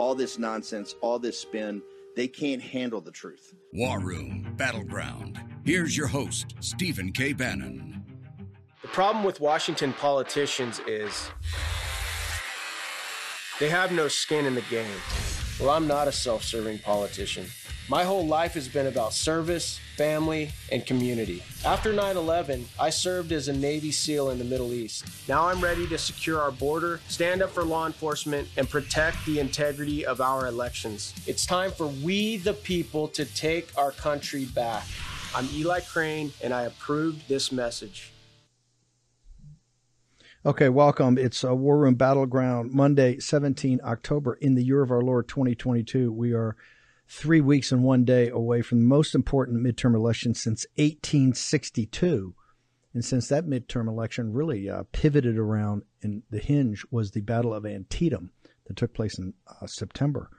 [0.00, 1.82] All this nonsense, all this spin,
[2.16, 3.52] they can't handle the truth.
[3.74, 5.38] War Room Battleground.
[5.62, 7.34] Here's your host, Stephen K.
[7.34, 8.02] Bannon.
[8.80, 11.30] The problem with Washington politicians is
[13.60, 14.88] they have no skin in the game.
[15.60, 17.44] Well, I'm not a self serving politician.
[17.86, 21.42] My whole life has been about service, family, and community.
[21.66, 25.04] After 9 11, I served as a Navy SEAL in the Middle East.
[25.28, 29.38] Now I'm ready to secure our border, stand up for law enforcement, and protect the
[29.38, 31.12] integrity of our elections.
[31.26, 34.84] It's time for we, the people, to take our country back.
[35.34, 38.09] I'm Eli Crane, and I approve this message.
[40.46, 41.18] Okay, welcome.
[41.18, 46.10] It's a War Room Battleground, Monday, 17 October, in the year of our Lord 2022.
[46.10, 46.56] We are
[47.06, 52.34] three weeks and one day away from the most important midterm election since 1862.
[52.94, 57.52] And since that midterm election really uh, pivoted around, and the hinge was the Battle
[57.52, 58.30] of Antietam
[58.66, 60.30] that took place in uh, September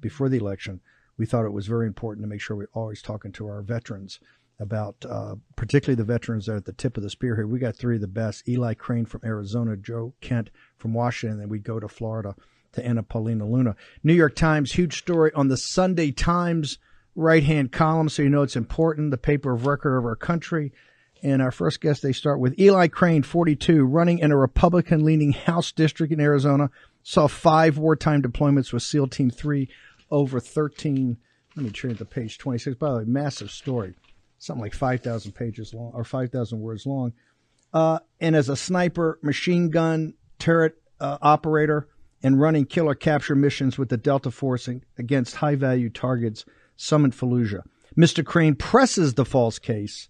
[0.00, 0.80] before the election,
[1.18, 4.20] we thought it was very important to make sure we're always talking to our veterans
[4.60, 7.46] about uh, particularly the veterans that are at the tip of the spear here.
[7.46, 11.42] We got three of the best Eli Crane from Arizona, Joe Kent from Washington, and
[11.42, 12.34] then we go to Florida
[12.72, 13.74] to Anna Paulina Luna.
[14.04, 16.78] New York Times, huge story on the Sunday Times
[17.16, 20.72] right hand column, so you know it's important, the paper of record of our country.
[21.22, 25.32] And our first guest, they start with Eli Crane, 42, running in a Republican leaning
[25.32, 26.70] House district in Arizona,
[27.02, 29.68] saw five wartime deployments with SEAL Team 3
[30.10, 31.18] over 13.
[31.56, 32.76] Let me turn to page 26.
[32.76, 33.94] By the way, massive story.
[34.40, 37.12] Something like 5,000 pages long or 5,000 words long.
[37.72, 41.88] Uh, and as a sniper, machine gun, turret uh, operator,
[42.22, 44.68] and running killer capture missions with the Delta Force
[44.98, 46.44] against high value targets,
[46.90, 47.62] in Fallujah.
[47.96, 48.24] Mr.
[48.24, 50.08] Crane presses the false case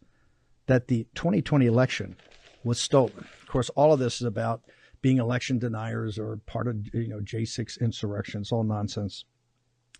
[0.67, 2.17] that the 2020 election
[2.63, 3.27] was stolen.
[3.43, 4.63] Of course, all of this is about
[5.03, 8.43] being election deniers or part of you know J6 insurrection.
[8.43, 9.25] It's all nonsense.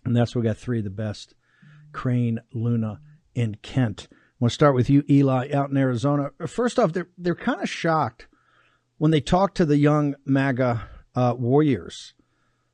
[0.05, 1.33] And that's why we got three of the best
[1.91, 3.01] Crane, Luna,
[3.35, 4.07] and Kent.
[4.41, 6.31] Want to start with you, Eli, out in Arizona.
[6.47, 8.25] First off, they're, they're kind of shocked
[8.97, 10.81] when they talk to the young MAGA
[11.13, 12.15] uh, warriors,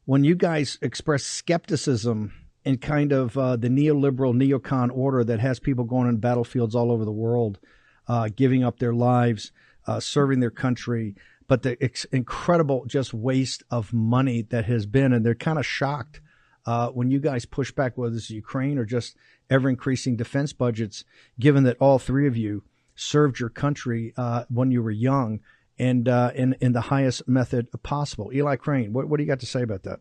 [0.05, 2.33] when you guys express skepticism
[2.63, 6.89] in kind of uh, the neoliberal neocon order that has people going on battlefields all
[6.89, 7.59] over the world,
[8.07, 9.51] uh, giving up their lives,
[9.87, 11.17] uh, serving their country,
[11.49, 15.65] but the ex- incredible just waste of money that has been, and they're kind of
[15.65, 16.21] shocked
[16.67, 19.15] uh, when you guys push back, whether it's Ukraine or just
[19.49, 21.05] ever increasing defense budgets,
[21.39, 22.63] given that all three of you
[22.93, 25.39] served your country uh, when you were young
[25.79, 28.31] and uh, in in the highest method possible.
[28.33, 29.99] Eli Crane, what what do you got to say about that?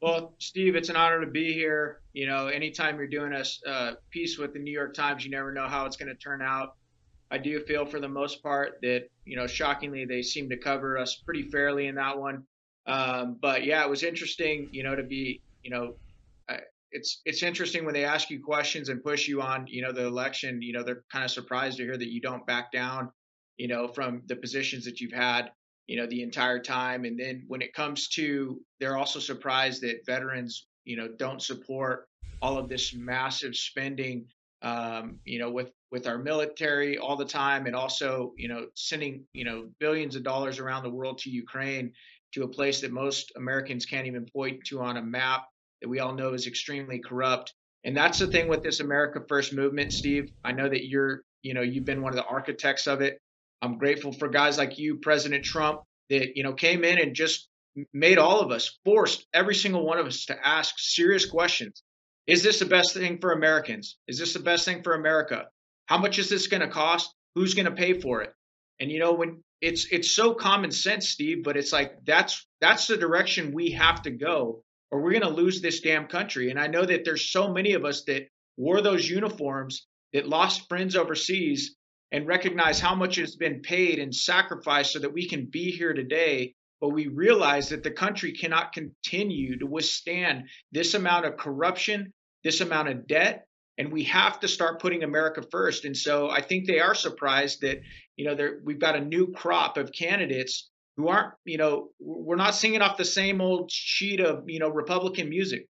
[0.00, 2.00] Well, Steve, it's an honor to be here.
[2.12, 5.52] You know, anytime you're doing a uh, piece with the New York Times, you never
[5.52, 6.76] know how it's going to turn out.
[7.30, 10.96] I do feel, for the most part, that you know, shockingly, they seem to cover
[10.96, 12.44] us pretty fairly in that one.
[12.86, 15.94] Um, but yeah, it was interesting, you know, to be, you know,
[16.90, 20.06] it's it's interesting when they ask you questions and push you on, you know, the
[20.06, 20.62] election.
[20.62, 23.10] You know, they're kind of surprised to hear that you don't back down
[23.58, 25.50] you know, from the positions that you've had,
[25.88, 27.04] you know, the entire time.
[27.04, 32.08] And then when it comes to, they're also surprised that veterans, you know, don't support
[32.40, 34.26] all of this massive spending,
[34.62, 39.24] um, you know, with with our military all the time, and also, you know, sending,
[39.32, 41.92] you know, billions of dollars around the world to Ukraine,
[42.34, 45.46] to a place that most Americans can't even point to on a map
[45.80, 47.54] that we all know is extremely corrupt.
[47.84, 50.30] And that's the thing with this America First movement, Steve.
[50.44, 53.18] I know that you're, you know, you've been one of the architects of it.
[53.62, 55.80] I'm grateful for guys like you, President Trump,
[56.10, 57.48] that you know came in and just
[57.92, 61.82] made all of us forced every single one of us to ask serious questions.
[62.26, 63.96] Is this the best thing for Americans?
[64.06, 65.46] Is this the best thing for America?
[65.86, 67.14] How much is this going to cost?
[67.34, 68.32] Who's going to pay for it?
[68.80, 72.86] And you know when it's it's so common sense, Steve, but it's like that's that's
[72.86, 76.50] the direction we have to go or we're going to lose this damn country.
[76.50, 80.68] And I know that there's so many of us that wore those uniforms that lost
[80.68, 81.76] friends overseas
[82.10, 85.92] and recognize how much has been paid and sacrificed so that we can be here
[85.92, 86.54] today.
[86.80, 92.12] But we realize that the country cannot continue to withstand this amount of corruption,
[92.44, 93.46] this amount of debt,
[93.76, 95.84] and we have to start putting America first.
[95.84, 97.78] And so I think they are surprised that
[98.18, 102.36] you know there we've got a new crop of candidates who aren't you know we're
[102.36, 105.66] not singing off the same old sheet of you know Republican music.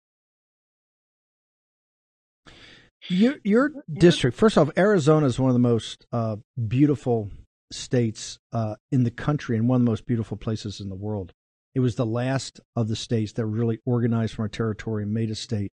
[3.08, 7.30] Your, your district, first off, Arizona is one of the most uh, beautiful
[7.70, 11.32] states uh, in the country and one of the most beautiful places in the world.
[11.76, 15.30] It was the last of the states that really organized from a territory and made
[15.30, 15.70] a state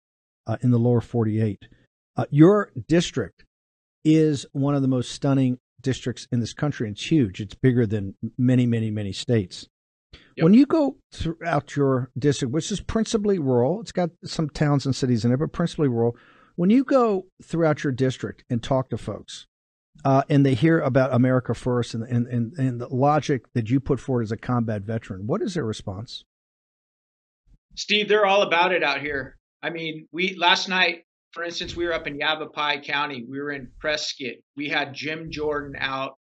[0.47, 1.67] uh, in the lower 48.
[2.17, 3.45] Uh, your district
[4.03, 6.87] is one of the most stunning districts in this country.
[6.87, 7.41] And it's huge.
[7.41, 9.67] It's bigger than many, many, many states.
[10.13, 10.43] Yep.
[10.43, 14.95] When you go throughout your district, which is principally rural, it's got some towns and
[14.95, 16.15] cities in it, but principally rural.
[16.55, 19.47] When you go throughout your district and talk to folks,
[20.05, 23.79] uh, and they hear about America First and, and, and, and the logic that you
[23.79, 26.23] put forward as a combat veteran, what is their response?
[27.75, 29.37] Steve, they're all about it out here.
[29.61, 33.23] I mean, we last night, for instance, we were up in Yavapai County.
[33.27, 34.37] We were in Prescott.
[34.55, 36.17] We had Jim Jordan out.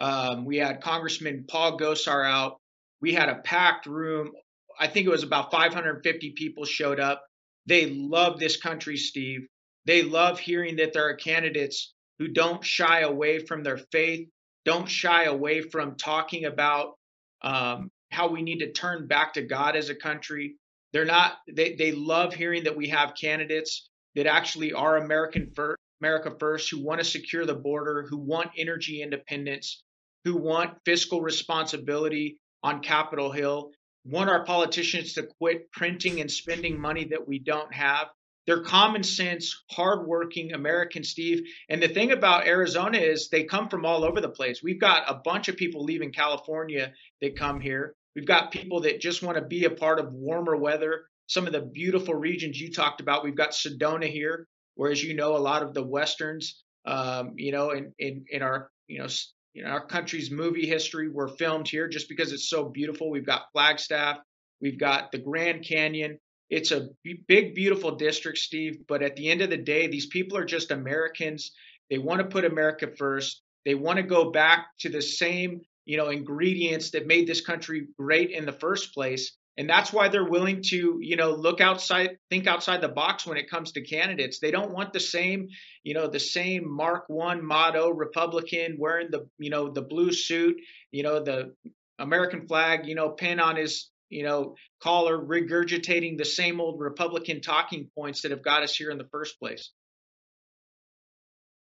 [0.00, 2.58] Um, we had Congressman Paul Gosar out.
[3.00, 4.32] We had a packed room.
[4.78, 7.22] I think it was about 550 people showed up.
[7.66, 9.46] They love this country, Steve.
[9.84, 14.28] They love hearing that there are candidates who don't shy away from their faith,
[14.64, 16.94] don't shy away from talking about
[17.42, 20.56] um, how we need to turn back to God as a country.
[20.92, 21.34] They're not.
[21.52, 26.70] They they love hearing that we have candidates that actually are American first, America first,
[26.70, 29.82] who want to secure the border, who want energy independence,
[30.24, 33.70] who want fiscal responsibility on Capitol Hill,
[34.04, 38.08] want our politicians to quit printing and spending money that we don't have,
[38.46, 41.42] they're common sense, hardworking Americans, Steve.
[41.68, 44.62] And the thing about Arizona is they come from all over the place.
[44.62, 47.94] We've got a bunch of people leaving California that come here.
[48.14, 51.06] We've got people that just want to be a part of warmer weather.
[51.26, 53.24] Some of the beautiful regions you talked about.
[53.24, 57.52] We've got Sedona here, where, as you know, a lot of the westerns, um, you
[57.52, 59.08] know, in, in in our you know
[59.54, 63.10] in our country's movie history were filmed here just because it's so beautiful.
[63.10, 64.18] We've got Flagstaff,
[64.60, 66.18] we've got the Grand Canyon,
[66.48, 66.88] it's a
[67.26, 68.86] big, beautiful district, Steve.
[68.86, 71.52] But at the end of the day, these people are just Americans.
[71.90, 73.42] They want to put America first.
[73.64, 77.88] They want to go back to the same, you know, ingredients that made this country
[77.98, 79.36] great in the first place.
[79.58, 83.38] And that's why they're willing to, you know, look outside, think outside the box when
[83.38, 84.38] it comes to candidates.
[84.38, 85.48] They don't want the same,
[85.82, 90.56] you know, the same Mark One motto Republican wearing the, you know, the blue suit,
[90.90, 91.54] you know, the
[91.98, 97.40] American flag, you know, pin on his you know, collar, regurgitating the same old Republican
[97.40, 99.70] talking points that have got us here in the first place.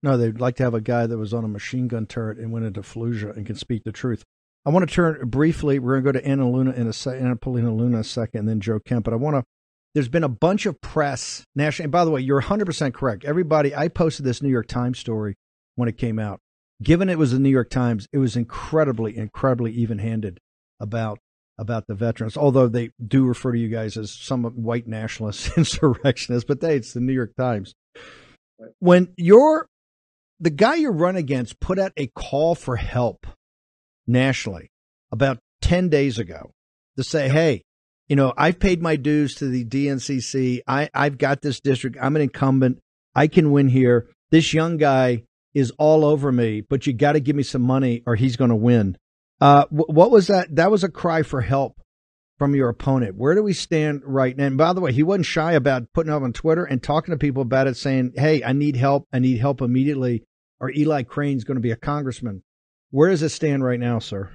[0.02, 2.52] No, they'd like to have a guy that was on a machine gun turret and
[2.52, 4.24] went into Fallujah and can speak the truth.
[4.66, 5.78] I want to turn briefly.
[5.78, 8.40] We're going to go to Anna Luna in a se- Anna Paulina Luna a second,
[8.40, 9.04] and then Joe Kent.
[9.04, 9.44] But I want to.
[9.94, 11.84] There's been a bunch of press national.
[11.84, 13.24] And by the way, you're 100 percent correct.
[13.24, 15.36] Everybody, I posted this New York Times story
[15.76, 16.40] when it came out.
[16.82, 20.40] Given it was the New York Times, it was incredibly, incredibly even-handed
[20.80, 21.20] about
[21.58, 26.46] about the veterans, although they do refer to you guys as some white nationalists, insurrectionists,
[26.46, 27.72] but they, it's the New York Times.
[28.80, 29.68] When you're
[30.38, 33.26] the guy you run against put out a call for help
[34.06, 34.70] nationally
[35.10, 36.52] about 10 days ago
[36.96, 37.62] to say, hey,
[38.08, 40.60] you know, I've paid my dues to the DCCC.
[40.66, 41.96] I, I've got this district.
[42.00, 42.78] I'm an incumbent.
[43.14, 44.08] I can win here.
[44.30, 45.24] This young guy
[45.54, 48.50] is all over me, but you got to give me some money or he's going
[48.50, 48.96] to win.
[49.40, 50.54] Uh, what was that?
[50.54, 51.80] That was a cry for help
[52.38, 53.16] from your opponent.
[53.16, 54.46] Where do we stand right now?
[54.46, 57.18] And by the way, he wasn't shy about putting up on Twitter and talking to
[57.18, 59.06] people about it, saying, "Hey, I need help.
[59.12, 60.24] I need help immediately."
[60.58, 62.42] Or Eli Crane's going to be a congressman.
[62.96, 64.30] Where does it stand right now, sir?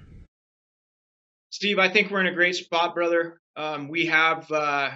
[1.49, 3.41] Steve, I think we're in a great spot, brother.
[3.55, 4.91] Um, we have uh,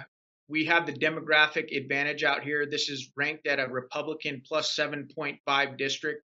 [0.48, 2.66] we have the demographic advantage out here.
[2.70, 6.22] This is ranked at a Republican plus 7.5 district.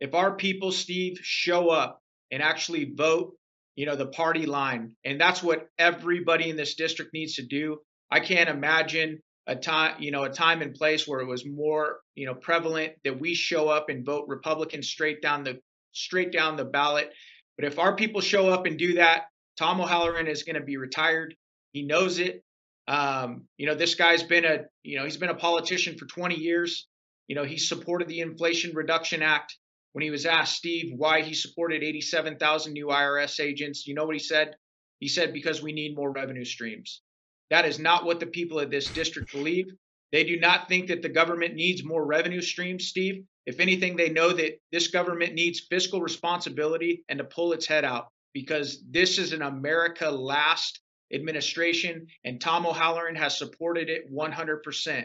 [0.00, 2.00] If our people, Steve, show up
[2.32, 3.36] and actually vote,
[3.76, 4.96] you know, the party line.
[5.04, 7.78] And that's what everybody in this district needs to do.
[8.10, 12.00] I can't imagine a time, you know, a time and place where it was more,
[12.16, 15.60] you know, prevalent that we show up and vote Republican straight down the
[15.92, 17.12] straight down the ballot.
[17.56, 19.24] But if our people show up and do that,
[19.58, 21.34] Tom O'Halleran is going to be retired.
[21.72, 22.42] He knows it.
[22.88, 26.34] Um, you know, this guy's been a, you know, he's been a politician for 20
[26.36, 26.88] years.
[27.28, 29.56] You know, he supported the Inflation Reduction Act
[29.92, 34.14] when he was asked, Steve, why he supported 87,000 new IRS agents, you know what
[34.14, 34.54] he said?
[35.00, 37.02] He said, because we need more revenue streams.
[37.50, 39.66] That is not what the people of this district believe.
[40.12, 43.24] They do not think that the government needs more revenue streams, Steve.
[43.46, 47.84] If anything, they know that this government needs fiscal responsibility and to pull its head
[47.84, 50.80] out because this is an America last
[51.12, 55.04] administration, and Tom O'Halleran has supported it 100%.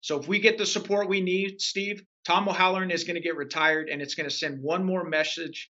[0.00, 3.36] So if we get the support we need, Steve, Tom O'Halleran is going to get
[3.36, 5.70] retired, and it's going to send one more message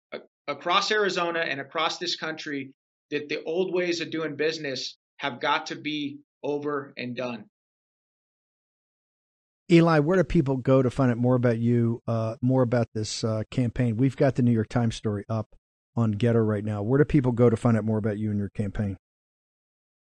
[0.46, 2.72] across Arizona and across this country
[3.10, 7.44] that the old ways of doing business have got to be over and done.
[9.70, 13.22] Eli, where do people go to find out more about you, uh, more about this
[13.22, 13.98] uh, campaign?
[13.98, 15.54] We've got the New York Times story up
[15.94, 16.82] on GETTR right now.
[16.82, 18.96] Where do people go to find out more about you and your campaign?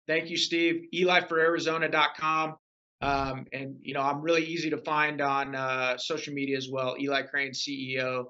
[0.06, 0.88] Thank you, Steve.
[0.94, 2.56] EliForArizona.com.
[3.00, 6.96] Um, and, you know, I'm really easy to find on uh, social media as well.
[7.00, 8.26] Eli Crane, CEO,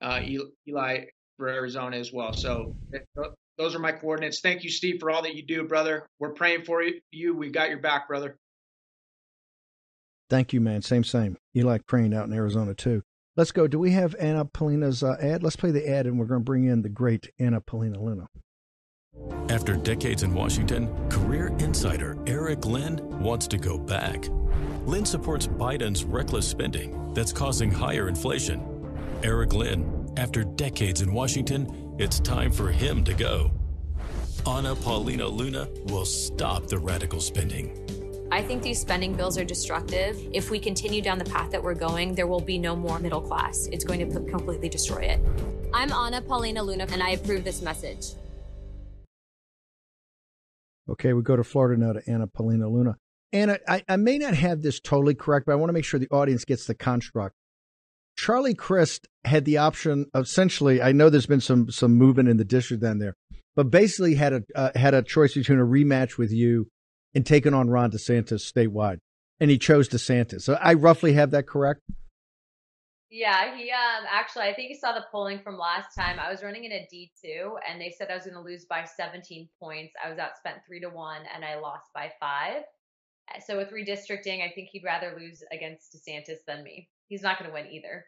[0.00, 0.20] uh,
[0.68, 1.04] Eli
[1.36, 2.32] for Arizona as well.
[2.32, 2.74] So
[3.56, 4.40] those are my coordinates.
[4.40, 6.08] Thank you, Steve, for all that you do, brother.
[6.18, 7.36] We're praying for you.
[7.36, 8.36] We've got your back, brother.
[10.32, 10.80] Thank you, man.
[10.80, 11.36] Same, same.
[11.54, 13.02] Eli Crane out in Arizona, too.
[13.36, 13.66] Let's go.
[13.66, 15.42] Do we have Anna Paulina's uh, ad?
[15.42, 18.28] Let's play the ad, and we're going to bring in the great Anna Paulina Luna.
[19.50, 24.24] After decades in Washington, career insider Eric Lynn wants to go back.
[24.86, 28.96] Lynn supports Biden's reckless spending that's causing higher inflation.
[29.22, 33.50] Eric Lynn, after decades in Washington, it's time for him to go.
[34.46, 38.01] Anna Paulina Luna will stop the radical spending.
[38.32, 40.18] I think these spending bills are destructive.
[40.32, 43.20] If we continue down the path that we're going, there will be no more middle
[43.20, 43.68] class.
[43.70, 45.20] It's going to completely destroy it.
[45.74, 48.14] I'm Anna Paulina Luna, and I approve this message.
[50.88, 52.96] Okay, we go to Florida now to Anna Paulina Luna.
[53.34, 56.00] Anna, I, I may not have this totally correct, but I want to make sure
[56.00, 57.36] the audience gets the construct.
[58.16, 60.80] Charlie Crist had the option of essentially.
[60.80, 63.14] I know there's been some some movement in the district down there,
[63.54, 66.68] but basically had a uh, had a choice between a rematch with you
[67.14, 68.98] and taken on Ron DeSantis statewide,
[69.40, 70.42] and he chose DeSantis.
[70.42, 71.80] So I roughly have that correct.
[73.14, 76.18] Yeah, he um actually I think he saw the polling from last time.
[76.18, 78.84] I was running in a D two and they said I was gonna lose by
[78.84, 79.92] seventeen points.
[80.02, 82.62] I was outspent three to one and I lost by five.
[83.28, 86.88] Uh, so with redistricting, I think he'd rather lose against DeSantis than me.
[87.08, 88.06] He's not gonna win either.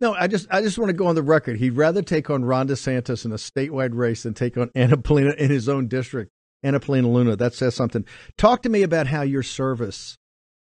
[0.00, 1.58] No, I just I just want to go on the record.
[1.58, 5.32] He'd rather take on Ron DeSantis in a statewide race than take on Anna Paulina
[5.32, 6.30] in his own district.
[6.62, 7.36] Anna Paulina Luna.
[7.36, 8.04] That says something.
[8.36, 10.16] Talk to me about how your service,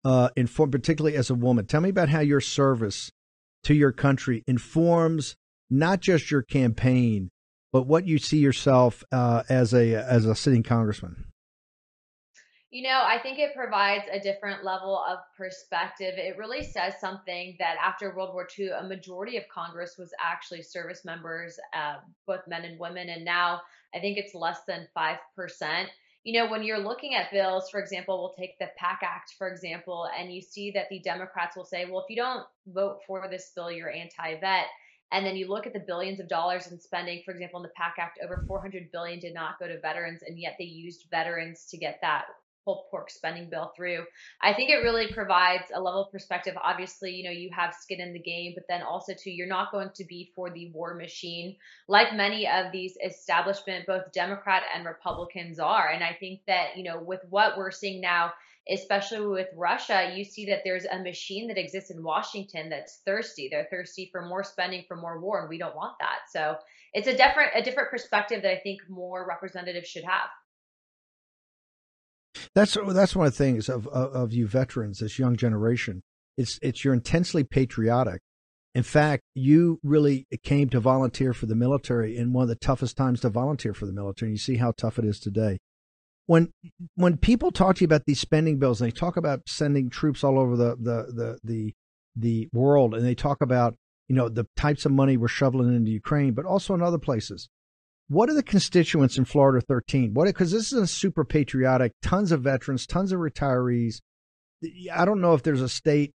[0.04, 1.66] uh, inform, particularly as a woman.
[1.66, 3.10] Tell me about how your service
[3.64, 5.36] to your country informs
[5.70, 7.30] not just your campaign,
[7.72, 11.26] but what you see yourself uh, as a as a sitting congressman?
[12.70, 16.14] You know, I think it provides a different level of perspective.
[16.16, 20.62] It really says something that after World War II, a majority of Congress was actually
[20.62, 23.62] service members, uh, both men and women, and now
[23.94, 25.88] I think it's less than five percent
[26.26, 29.48] you know, when you're looking at bills, for example, we'll take the PACT Act, for
[29.48, 33.28] example, and you see that the Democrats will say, well, if you don't vote for
[33.30, 34.66] this bill, you're anti vet.
[35.12, 37.72] And then you look at the billions of dollars in spending, for example, in the
[37.76, 41.64] PACT Act, over 400 billion did not go to veterans, and yet they used veterans
[41.66, 42.24] to get that
[42.66, 44.04] pulled pork spending bill through.
[44.42, 46.54] I think it really provides a level of perspective.
[46.62, 49.73] Obviously, you know, you have skin in the game, but then also too, you're not
[49.73, 51.56] going to be for the war machine
[51.88, 55.88] like many of these establishment, both Democrat and Republicans are.
[55.88, 58.32] And I think that, you know, with what we're seeing now,
[58.68, 63.49] especially with Russia, you see that there's a machine that exists in Washington that's thirsty.
[63.49, 66.30] They're thirsty for more spending, for more war, and we don't want that.
[66.32, 66.56] So
[66.92, 70.28] it's a different a different perspective that I think more representatives should have.
[72.56, 76.02] That's that's one of the things of, of, of you veterans, this young generation.
[76.38, 78.22] It's it's you're intensely patriotic.
[78.75, 82.96] In fact, you really came to volunteer for the military in one of the toughest
[82.96, 84.30] times to volunteer for the military.
[84.30, 85.58] And you see how tough it is today.
[86.25, 86.50] When
[86.94, 90.25] when people talk to you about these spending bills and they talk about sending troops
[90.25, 91.75] all over the the the the,
[92.16, 93.75] the world and they talk about
[94.08, 97.50] you know the types of money we're shoveling into Ukraine, but also in other places.
[98.08, 100.14] What are the constituents in Florida 13?
[100.14, 104.00] What because this is a super patriotic, tons of veterans, tons of retirees.
[104.94, 106.12] I don't know if there's a state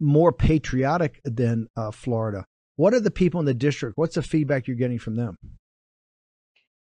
[0.00, 2.44] more patriotic than uh, Florida.
[2.76, 3.96] What are the people in the district?
[3.96, 5.36] What's the feedback you're getting from them?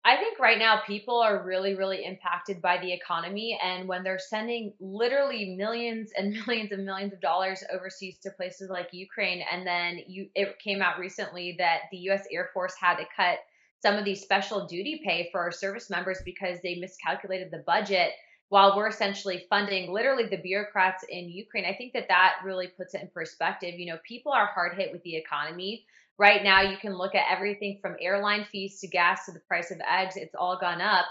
[0.05, 3.57] I think right now people are really, really impacted by the economy.
[3.63, 8.69] And when they're sending literally millions and millions and millions of dollars overseas to places
[8.69, 12.25] like Ukraine, and then you, it came out recently that the U.S.
[12.31, 13.37] Air Force had to cut
[13.83, 18.11] some of these special duty pay for our service members because they miscalculated the budget
[18.47, 21.65] while we're essentially funding literally the bureaucrats in Ukraine.
[21.65, 23.77] I think that that really puts it in perspective.
[23.77, 25.85] You know, people are hard hit with the economy.
[26.17, 29.69] Right now, you can look at everything from airline fees to gas to the price
[29.69, 30.15] of eggs.
[30.15, 31.05] It's all gone up.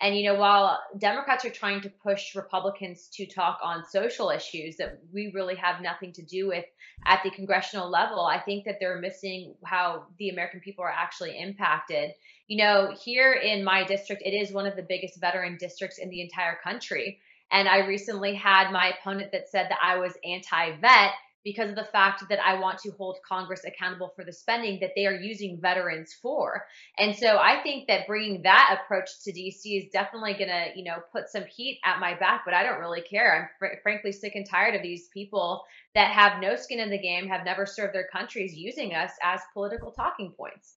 [0.00, 4.76] And, you know, while Democrats are trying to push Republicans to talk on social issues
[4.76, 6.64] that we really have nothing to do with
[7.04, 11.38] at the congressional level, I think that they're missing how the American people are actually
[11.40, 12.12] impacted.
[12.46, 16.10] You know, here in my district, it is one of the biggest veteran districts in
[16.10, 17.18] the entire country.
[17.50, 21.12] And I recently had my opponent that said that I was anti vet
[21.44, 24.90] because of the fact that I want to hold Congress accountable for the spending that
[24.96, 26.64] they are using veterans for.
[26.98, 30.84] And so I think that bringing that approach to DC is definitely going to, you
[30.84, 33.34] know, put some heat at my back, but I don't really care.
[33.34, 35.64] I'm fr- frankly sick and tired of these people
[35.94, 39.40] that have no skin in the game, have never served their countries using us as
[39.54, 40.74] political talking points.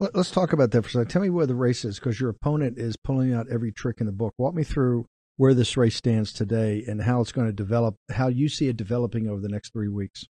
[0.00, 1.08] Let's talk about that for a second.
[1.08, 4.06] Tell me where the race is because your opponent is pulling out every trick in
[4.06, 4.32] the book.
[4.38, 5.06] Walk me through
[5.38, 8.76] where this race stands today and how it's going to develop, how you see it
[8.76, 10.26] developing over the next three weeks.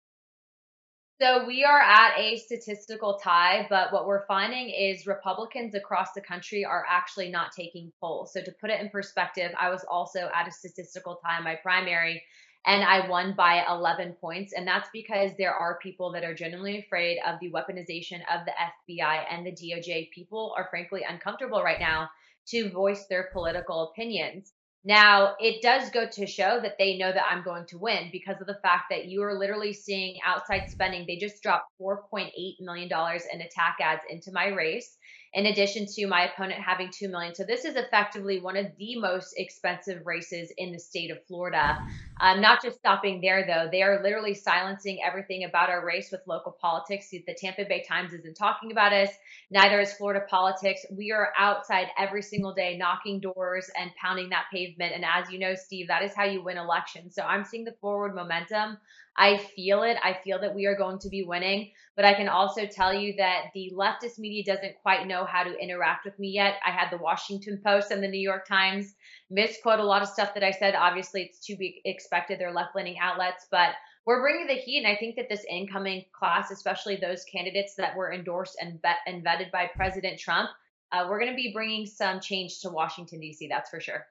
[1.21, 6.21] So we are at a statistical tie, but what we're finding is Republicans across the
[6.21, 8.33] country are actually not taking polls.
[8.33, 11.55] So to put it in perspective, I was also at a statistical tie in my
[11.61, 12.23] primary
[12.65, 14.53] and I won by 11 points.
[14.53, 18.53] And that's because there are people that are genuinely afraid of the weaponization of the
[18.95, 20.11] FBI and the DOJ.
[20.11, 22.09] People are frankly uncomfortable right now
[22.47, 24.53] to voice their political opinions.
[24.85, 28.41] Now, it does go to show that they know that I'm going to win because
[28.41, 31.05] of the fact that you are literally seeing outside spending.
[31.07, 34.97] They just dropped $4.8 million in attack ads into my race
[35.33, 37.33] in addition to my opponent having 2 million.
[37.33, 41.77] So this is effectively one of the most expensive races in the state of Florida.
[42.21, 46.21] Um, not just stopping there though, they are literally silencing everything about our race with
[46.27, 47.09] local politics.
[47.09, 49.09] The Tampa Bay Times isn't talking about us.
[49.49, 50.85] Neither is Florida politics.
[50.91, 54.72] We are outside every single day knocking doors and pounding that pavement.
[54.81, 57.15] And as you know, Steve, that is how you win elections.
[57.15, 58.77] So I'm seeing the forward momentum.
[59.15, 59.97] I feel it.
[60.03, 61.71] I feel that we are going to be winning.
[61.95, 65.55] But I can also tell you that the leftist media doesn't quite know how to
[65.57, 66.55] interact with me yet.
[66.65, 68.95] I had the Washington Post and the New York Times
[69.29, 70.75] misquote a lot of stuff that I said.
[70.75, 72.39] Obviously, it's to be expected.
[72.39, 73.75] They're left leaning outlets, but
[74.05, 74.79] we're bringing the heat.
[74.79, 78.97] And I think that this incoming class, especially those candidates that were endorsed and, vet-
[79.05, 80.49] and vetted by President Trump,
[80.91, 84.05] uh, we're going to be bringing some change to Washington, D.C., that's for sure.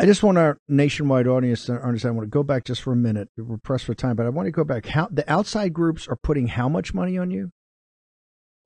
[0.00, 2.14] I just want our nationwide audience to understand.
[2.14, 3.28] I want to go back just for a minute.
[3.36, 4.86] We're pressed for time, but I want to go back.
[4.86, 7.50] How the outside groups are putting how much money on you?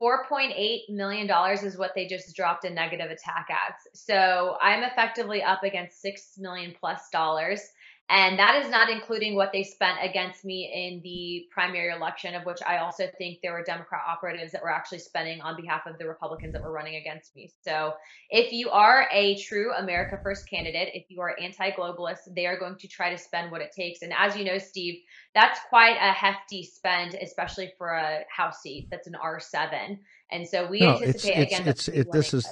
[0.00, 1.29] $4.8 million
[1.64, 3.79] is what they just dropped in negative attack ads.
[3.95, 7.61] So I'm effectively up against six million plus dollars.
[8.10, 12.45] And that is not including what they spent against me in the primary election, of
[12.45, 15.97] which I also think there were Democrat operatives that were actually spending on behalf of
[15.97, 17.50] the Republicans that were running against me.
[17.62, 17.95] So
[18.28, 22.58] if you are a true America First candidate, if you are anti globalist, they are
[22.58, 24.02] going to try to spend what it takes.
[24.02, 25.00] And as you know, Steve,
[25.34, 29.99] that's quite a hefty spend, especially for a House seat that's an R7.
[30.30, 31.69] And so we no, anticipate it's, again.
[31.69, 32.47] It's, it's, it, this is.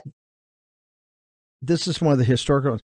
[1.65, 2.81] This is one of the historical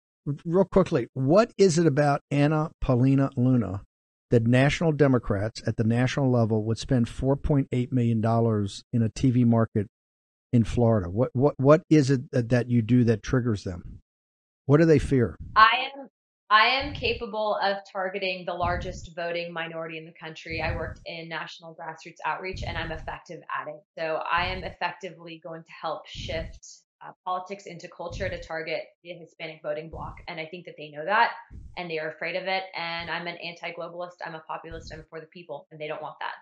[0.45, 3.83] real quickly, what is it about Anna Paulina Luna
[4.31, 9.89] that national Democrats at the national level would spend $4.8 million in a TV market
[10.53, 11.11] in Florida?
[11.11, 14.01] What, what, what is it that you do that triggers them?
[14.67, 15.37] What do they fear?
[15.57, 16.09] I am
[16.51, 20.61] I am capable of targeting the largest voting minority in the country.
[20.61, 23.83] I worked in national grassroots outreach and I'm effective at it.
[23.99, 26.65] So I am effectively going to help shift
[27.05, 30.17] uh, politics into culture to target the Hispanic voting bloc.
[30.29, 31.33] And I think that they know that
[31.77, 32.63] and they are afraid of it.
[32.77, 36.03] And I'm an anti globalist, I'm a populist, I'm for the people, and they don't
[36.03, 36.33] want that.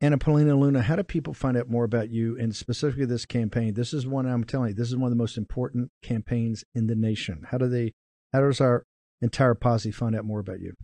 [0.00, 3.74] Anna Paulina Luna, how do people find out more about you and specifically this campaign?
[3.74, 6.88] This is one I'm telling you, this is one of the most important campaigns in
[6.88, 7.46] the nation.
[7.50, 7.92] How do they,
[8.32, 8.84] how does our
[9.20, 10.74] entire posse find out more about you?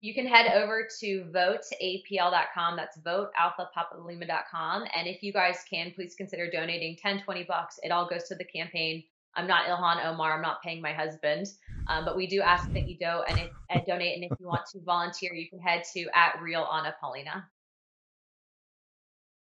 [0.00, 2.76] You can head over to voteapl.com.
[2.76, 4.84] That's votealphapapalima.com.
[4.96, 7.78] And if you guys can, please consider donating 10, 20 bucks.
[7.82, 9.04] It all goes to the campaign.
[9.36, 10.32] I'm not Ilhan Omar.
[10.32, 11.46] I'm not paying my husband.
[11.86, 14.14] Um, but we do ask that you do and, if, and donate.
[14.14, 17.48] And if you want to volunteer, you can head to at real Anna Paulina.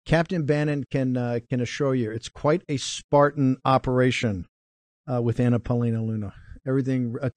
[0.07, 4.47] Captain Bannon can uh, can assure you it's quite a Spartan operation
[5.13, 6.33] uh, with Anna Paulina Luna.
[6.65, 7.33] Everything a,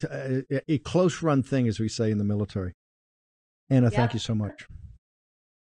[0.52, 2.76] a, a close run thing, as we say in the military.
[3.70, 3.94] Anna, yep.
[3.94, 4.68] thank you so much.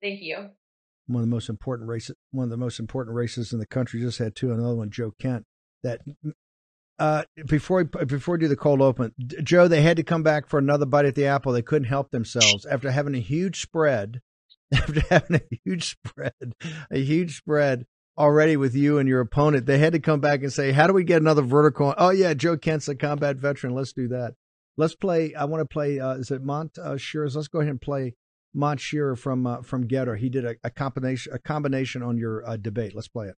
[0.02, 0.50] Thank you.
[1.08, 4.00] One of the most important races, one of the most important races in the country.
[4.00, 4.52] Just had two.
[4.52, 5.46] Another one, Joe Kent.
[5.84, 6.02] That
[6.98, 10.58] uh, before before we do the cold open, Joe, they had to come back for
[10.58, 11.52] another bite at the apple.
[11.52, 14.22] They couldn't help themselves after having a huge spread.
[14.74, 16.56] After having a huge spread,
[16.90, 17.86] a huge spread
[18.18, 20.94] already with you and your opponent, they had to come back and say, "How do
[20.94, 23.76] we get another vertical?" Oh yeah, Joe Kent's a combat veteran.
[23.76, 24.34] Let's do that.
[24.78, 25.34] Let's play.
[25.34, 26.00] I want to play.
[26.00, 27.36] Uh, is it Mont uh, Shearers?
[27.36, 28.16] Let's go ahead and play
[28.54, 30.18] Mont Shearer from uh, from GETTR.
[30.18, 32.94] He did a, a combination a combination on your uh, debate.
[32.96, 33.36] Let's play it.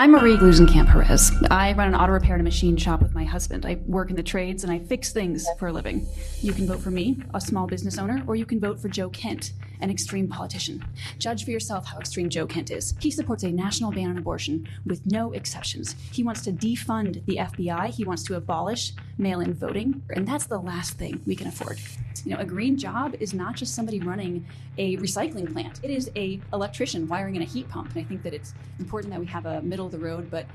[0.00, 1.32] I'm Marie Gluesenkamp Perez.
[1.50, 3.66] I run an auto repair and machine shop with my husband.
[3.66, 6.06] I work in the trades and I fix things for a living.
[6.40, 9.08] You can vote for me, a small business owner, or you can vote for Joe
[9.10, 10.84] Kent, an extreme politician.
[11.18, 12.94] Judge for yourself how extreme Joe Kent is.
[13.00, 15.96] He supports a national ban on abortion with no exceptions.
[16.12, 17.88] He wants to defund the FBI.
[17.88, 20.04] He wants to abolish mail in voting.
[20.10, 21.80] And that's the last thing we can afford.
[22.24, 24.46] You know, a green job is not just somebody running
[24.78, 25.80] a recycling plant.
[25.82, 27.94] It is a electrician wiring in a heat pump.
[27.94, 30.46] And I think that it's important that we have a middle of the road, but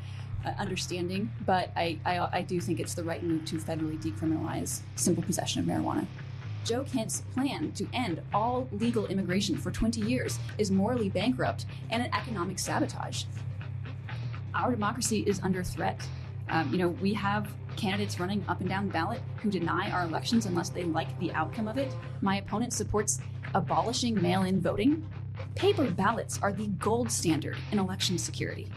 [0.46, 1.32] uh, understanding.
[1.46, 5.62] But I, I, I do think it's the right move to federally decriminalize simple possession
[5.62, 6.08] of marijuana.
[6.64, 12.02] Joe Kent's plan to end all legal immigration for 20 years is morally bankrupt and
[12.02, 13.26] an economic sabotage.
[14.56, 16.08] Our democracy is under threat.
[16.50, 20.04] Um, you know, we have candidates running up and down the ballot who deny our
[20.04, 21.94] elections unless they like the outcome of it.
[22.22, 23.20] My opponent supports
[23.54, 25.08] abolishing mail in voting.
[25.56, 28.70] Paper ballots are the gold standard in election security.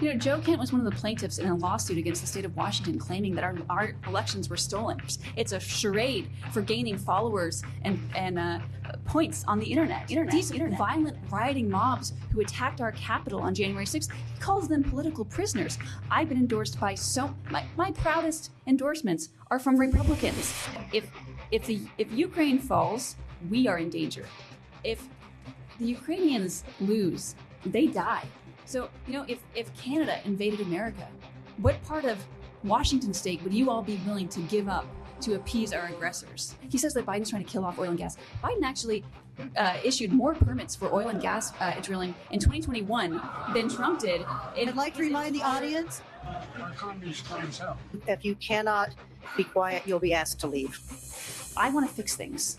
[0.00, 2.44] You know, Joe Kent was one of the plaintiffs in a lawsuit against the state
[2.44, 5.00] of Washington claiming that our, our elections were stolen.
[5.34, 8.60] It's a charade for gaining followers and, and uh,
[9.06, 10.08] points on the internet.
[10.08, 10.32] internet.
[10.32, 10.78] These internet.
[10.78, 15.78] violent rioting mobs who attacked our Capitol on January 6th, he calls them political prisoners.
[16.12, 20.54] I've been endorsed by so my, my proudest endorsements are from Republicans.
[20.92, 21.10] If
[21.50, 23.16] if the if Ukraine falls,
[23.50, 24.24] we are in danger.
[24.84, 25.06] If
[25.78, 28.24] the Ukrainians lose, they die.
[28.64, 31.08] So, you know, if, if Canada invaded America,
[31.58, 32.18] what part of
[32.64, 34.86] Washington state would you all be willing to give up
[35.22, 36.54] to appease our aggressors?
[36.68, 38.16] He says that Biden's trying to kill off oil and gas.
[38.42, 39.04] Biden actually
[39.56, 43.20] uh, issued more permits for oil and gas uh, drilling in 2021
[43.54, 44.24] than Trump did.
[44.56, 46.02] I'd like to remind the audience
[48.06, 48.90] if you cannot
[49.36, 50.78] be quiet, you'll be asked to leave.
[51.56, 52.58] I want to fix things.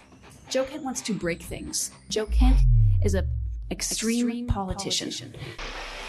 [0.50, 1.92] Joe Kent wants to break things.
[2.10, 2.58] Joe Kent
[3.04, 3.28] is an
[3.70, 5.10] extreme, extreme politician.
[5.10, 5.36] politician.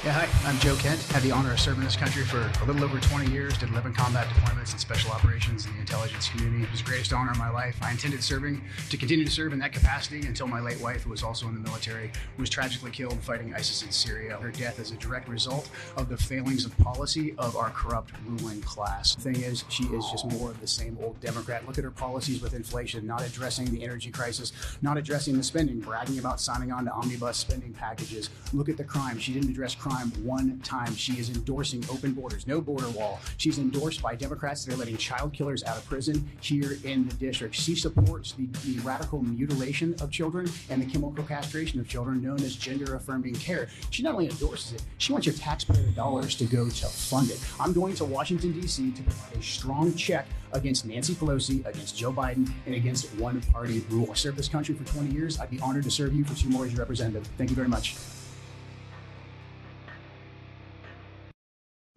[0.03, 0.99] Yeah, hi, I'm Joe Kent.
[1.13, 3.93] Had the honor of serving this country for a little over 20 years, did 11
[3.93, 6.65] combat deployments and special operations in the intelligence community.
[6.65, 7.77] It was the greatest honor of my life.
[7.83, 11.11] I intended serving to continue to serve in that capacity until my late wife, who
[11.11, 14.39] was also in the military, was tragically killed fighting ISIS in Syria.
[14.39, 18.63] Her death is a direct result of the failings of policy of our corrupt ruling
[18.63, 19.17] class.
[19.17, 21.67] The thing is, she is just more of the same old Democrat.
[21.67, 25.79] Look at her policies with inflation, not addressing the energy crisis, not addressing the spending,
[25.79, 28.31] bragging about signing on to omnibus spending packages.
[28.55, 29.19] Look at the crime.
[29.19, 30.95] She didn't address crime crime one time.
[30.95, 33.21] She is endorsing open borders, no border wall.
[33.39, 37.15] She's endorsed by Democrats that are letting child killers out of prison here in the
[37.15, 37.55] district.
[37.55, 42.41] She supports the, the radical mutilation of children and the chemical castration of children known
[42.43, 43.69] as gender affirming care.
[43.91, 47.41] She not only endorses it, she wants your taxpayer dollars to go to fund it.
[47.59, 48.93] I'm going to Washington, D.C.
[48.93, 53.85] to provide a strong check against Nancy Pelosi, against Joe Biden, and against one party
[53.89, 54.09] rule.
[54.11, 55.41] I served this country for 20 years.
[55.41, 57.29] I'd be honored to serve you for two more as your representative.
[57.39, 57.97] Thank you very much.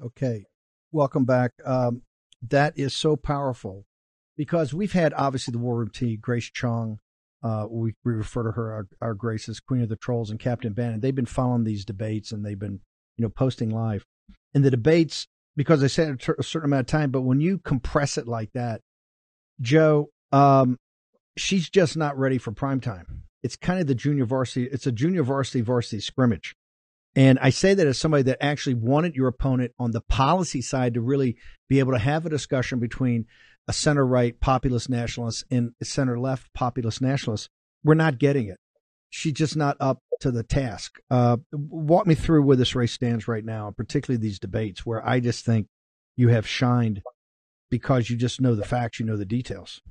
[0.04, 0.44] Okay,
[0.92, 1.52] welcome back.
[1.64, 2.02] Um,
[2.50, 3.86] that is so powerful
[4.36, 7.00] because we've had obviously the War Room T, Grace Chong.
[7.42, 10.42] Uh, we, we refer to her, our, our Grace, as Queen of the Trolls and
[10.42, 11.00] Captain Bannon.
[11.00, 12.82] They've been following these debates and they've been,
[13.16, 14.06] you know, posting live.
[14.54, 18.18] And the debates, because they said a certain amount of time, but when you compress
[18.18, 18.82] it like that,
[19.62, 20.78] Joe, um,
[21.38, 23.24] she's just not ready for prime time.
[23.42, 24.68] It's kind of the junior varsity.
[24.70, 26.56] It's a junior varsity varsity scrimmage.
[27.16, 30.96] And I say that as somebody that actually wanted your opponent on the policy side
[30.96, 31.38] to really
[31.70, 33.26] be able to have a discussion between
[33.68, 37.50] a center right populist nationalist and a center left populist nationalist.
[37.84, 38.58] We're not getting it.
[39.10, 41.00] She's just not up to the task.
[41.12, 45.20] Uh, walk me through where this race stands right now, particularly these debates, where I
[45.20, 45.68] just think
[46.16, 47.04] you have shined
[47.70, 49.82] because you just know the facts, you know the details.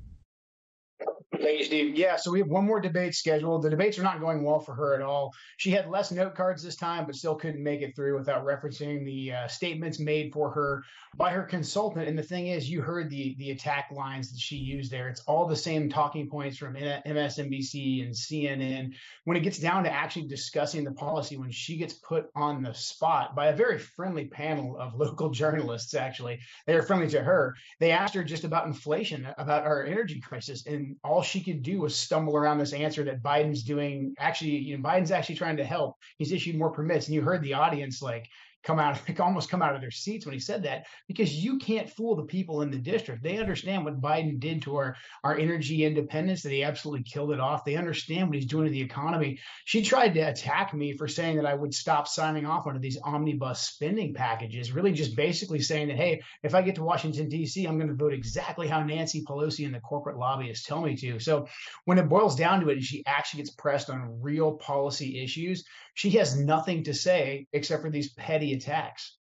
[1.41, 1.95] Thank you, Steve.
[1.95, 3.63] Yeah, so we have one more debate scheduled.
[3.63, 5.33] The debates are not going well for her at all.
[5.57, 9.03] She had less note cards this time, but still couldn't make it through without referencing
[9.03, 10.83] the uh, statements made for her
[11.15, 12.07] by her consultant.
[12.07, 15.09] And the thing is, you heard the the attack lines that she used there.
[15.09, 18.93] It's all the same talking points from MSNBC and CNN.
[19.23, 22.73] When it gets down to actually discussing the policy, when she gets put on the
[22.73, 27.55] spot by a very friendly panel of local journalists, actually, they are friendly to her.
[27.79, 31.79] They asked her just about inflation, about our energy crisis, and all she could do
[31.79, 34.13] was stumble around this answer that Biden's doing.
[34.19, 35.97] Actually, you know, Biden's actually trying to help.
[36.17, 38.29] He's issued more permits, and you heard the audience like
[38.63, 41.57] come out, like almost come out of their seats when he said that, because you
[41.57, 43.23] can't fool the people in the district.
[43.23, 47.39] They understand what Biden did to our, our energy independence, that he absolutely killed it
[47.39, 47.65] off.
[47.65, 49.39] They understand what he's doing to the economy.
[49.65, 52.97] She tried to attack me for saying that I would stop signing off on these
[53.03, 57.65] omnibus spending packages, really just basically saying that, hey, if I get to Washington, D.C.,
[57.65, 61.19] I'm going to vote exactly how Nancy Pelosi and the corporate lobbyists tell me to.
[61.19, 61.47] So
[61.85, 65.63] when it boils down to it, and she actually gets pressed on real policy issues,
[65.93, 69.17] she has nothing to say except for these petty attacks.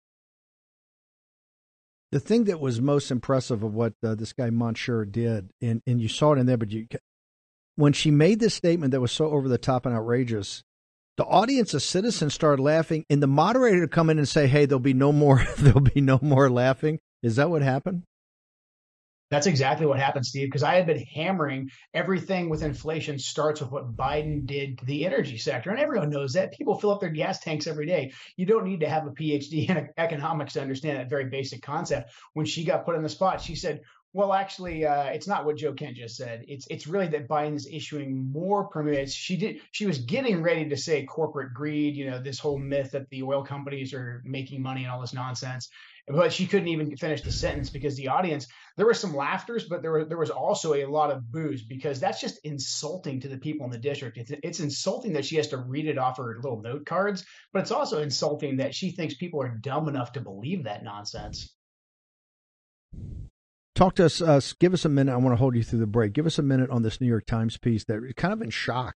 [2.12, 6.02] The thing that was most impressive of what uh, this guy Monsieur did, and, and
[6.02, 6.88] you saw it in there, but you,
[7.76, 10.64] when she made this statement that was so over the top and outrageous,
[11.18, 14.66] the audience of citizens started laughing, and the moderator to come in and say, "Hey,
[14.66, 18.04] there'll be no more, there'll be no more laughing." Is that what happened?
[19.30, 23.72] That's exactly what happened, Steve, because I had been hammering everything with inflation starts with
[23.72, 25.70] what Biden did to the energy sector.
[25.70, 26.54] And everyone knows that.
[26.54, 28.14] People fill up their gas tanks every day.
[28.38, 32.12] You don't need to have a PhD in economics to understand that very basic concept.
[32.34, 33.82] When she got put on the spot, she said,
[34.18, 36.44] well, actually, uh, it's not what Joe Kent just said.
[36.48, 39.14] It's it's really that Biden's issuing more permits.
[39.14, 42.90] She did she was getting ready to say corporate greed, you know, this whole myth
[42.94, 45.70] that the oil companies are making money and all this nonsense
[46.08, 49.82] but she couldn't even finish the sentence because the audience there were some laughters but
[49.82, 53.38] there were there was also a lot of boos because that's just insulting to the
[53.38, 56.38] people in the district it's, it's insulting that she has to read it off her
[56.42, 60.22] little note cards but it's also insulting that she thinks people are dumb enough to
[60.22, 61.54] believe that nonsense
[63.78, 65.88] talk to us uh, give us a minute i want to hold you through the
[65.88, 68.50] break give us a minute on this new york times piece that kind of in
[68.50, 68.96] shock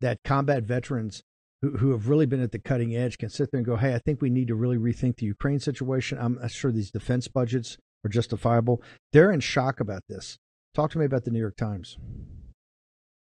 [0.00, 1.22] that combat veterans
[1.62, 3.94] who, who have really been at the cutting edge can sit there and go, hey,
[3.94, 6.18] I think we need to really rethink the Ukraine situation.
[6.20, 8.82] I'm sure these defense budgets are justifiable.
[9.12, 10.38] They're in shock about this.
[10.74, 11.98] Talk to me about the New York Times.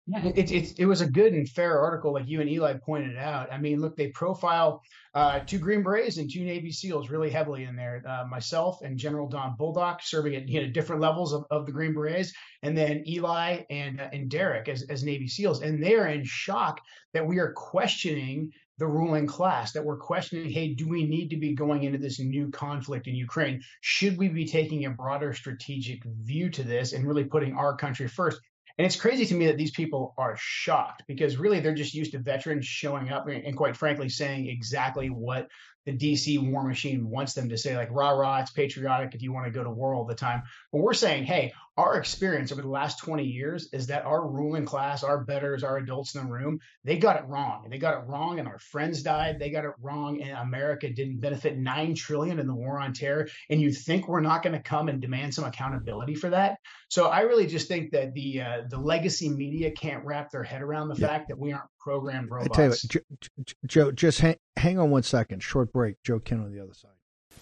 [0.06, 3.16] Yeah, it, it, it was a good and fair article, like you and Eli pointed
[3.16, 3.52] out.
[3.52, 4.82] I mean, look, they profile
[5.14, 8.02] uh, two Green Berets and two Navy SEALs really heavily in there.
[8.06, 11.72] Uh, myself and General Don Bolduc serving at you know, different levels of, of the
[11.72, 15.62] Green Berets, and then Eli and uh, and Derek as, as Navy SEALs.
[15.62, 16.80] And they're in shock
[17.14, 21.36] that we are questioning the ruling class, that we're questioning, hey, do we need to
[21.36, 23.60] be going into this new conflict in Ukraine?
[23.82, 28.08] Should we be taking a broader strategic view to this and really putting our country
[28.08, 28.40] first?
[28.78, 32.12] And it's crazy to me that these people are shocked because really they're just used
[32.12, 35.48] to veterans showing up and, quite frankly saying exactly what
[35.84, 39.32] the DC war machine wants them to say, like, rah, rah, it's patriotic if you
[39.32, 40.42] want to go to war all the time.
[40.70, 44.66] But we're saying, hey, our experience over the last 20 years is that our ruling
[44.66, 47.66] class, our betters, our adults in the room, they got it wrong.
[47.70, 49.38] They got it wrong, and our friends died.
[49.38, 53.28] They got it wrong, and America didn't benefit nine trillion in the war on terror.
[53.48, 56.58] And you think we're not going to come and demand some accountability for that?
[56.88, 60.60] So I really just think that the uh, the legacy media can't wrap their head
[60.60, 61.06] around the yeah.
[61.06, 62.58] fact that we aren't programmed robots.
[62.58, 63.00] I tell you
[63.36, 65.42] what, Joe, just hang, hang on one second.
[65.42, 65.96] Short break.
[66.04, 66.90] Joe Kent on the other side.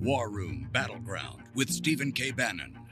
[0.00, 2.30] War Room Battleground with Stephen K.
[2.30, 2.89] Bannon.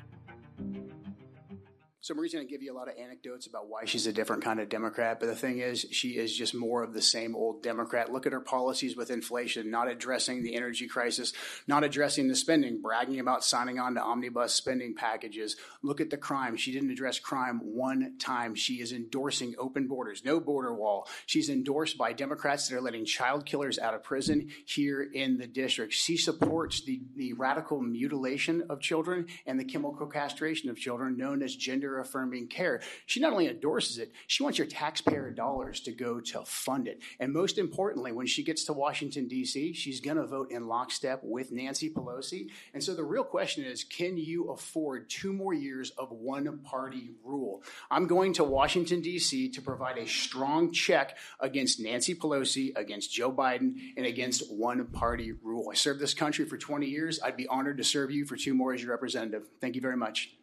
[2.01, 4.45] So Marie's going to give you a lot of anecdotes about why she's a different
[4.45, 7.61] kind of Democrat, but the thing is, she is just more of the same old
[7.61, 8.13] Democrat.
[8.13, 11.33] Look at her policies with inflation, not addressing the energy crisis,
[11.67, 15.57] not addressing the spending, bragging about signing on to omnibus spending packages.
[15.83, 16.57] Look at the crime.
[16.57, 18.55] She didn't address crime one time.
[18.55, 21.09] She is endorsing open borders, no border wall.
[21.27, 25.49] She's endorsed by Democrats that are letting child killers out of prison here in the
[25.49, 25.95] district.
[25.95, 31.43] She supports the, the radical mutilation of children and the chemical castration of children known
[31.43, 32.81] as gender affirming care.
[33.07, 37.01] She not only endorses it, she wants your taxpayer dollars to go to fund it.
[37.19, 41.21] And most importantly, when she gets to Washington, D.C., she's going to vote in lockstep
[41.23, 42.51] with Nancy Pelosi.
[42.75, 47.13] And so the real question is can you afford two more years of one party
[47.25, 47.63] rule?
[47.91, 49.51] I'm going to Washington, D.C.
[49.51, 55.33] to provide a strong check against Nancy Pelosi, against Joe Biden, and against one party
[55.33, 55.69] rule.
[55.71, 57.21] I served this country for 20 years.
[57.23, 59.49] I'd be honored to serve you for two more as your representative.
[59.61, 60.38] Thank you very much.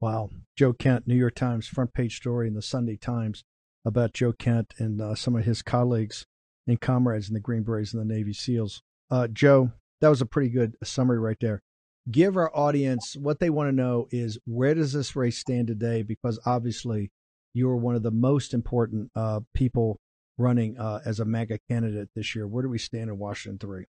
[0.00, 0.30] Wow.
[0.56, 3.44] Joe Kent, New York Times front page story in the Sunday Times
[3.84, 6.26] about Joe Kent and uh, some of his colleagues
[6.66, 8.82] and comrades in the Green Berets and the Navy SEALs.
[9.10, 11.62] Uh, Joe, that was a pretty good summary right there.
[12.10, 16.02] Give our audience what they want to know is where does this race stand today?
[16.02, 17.10] Because obviously
[17.52, 19.98] you are one of the most important uh, people
[20.38, 22.46] running uh, as a MAGA candidate this year.
[22.46, 23.84] Where do we stand in Washington 3?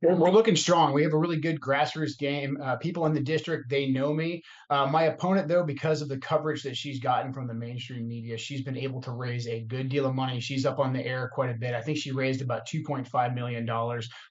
[0.00, 0.92] We're looking strong.
[0.92, 2.56] We have a really good grassroots game.
[2.62, 4.44] Uh, people in the district, they know me.
[4.70, 8.38] Uh, my opponent, though, because of the coverage that she's gotten from the mainstream media,
[8.38, 10.38] she's been able to raise a good deal of money.
[10.38, 11.74] She's up on the air quite a bit.
[11.74, 13.68] I think she raised about $2.5 million.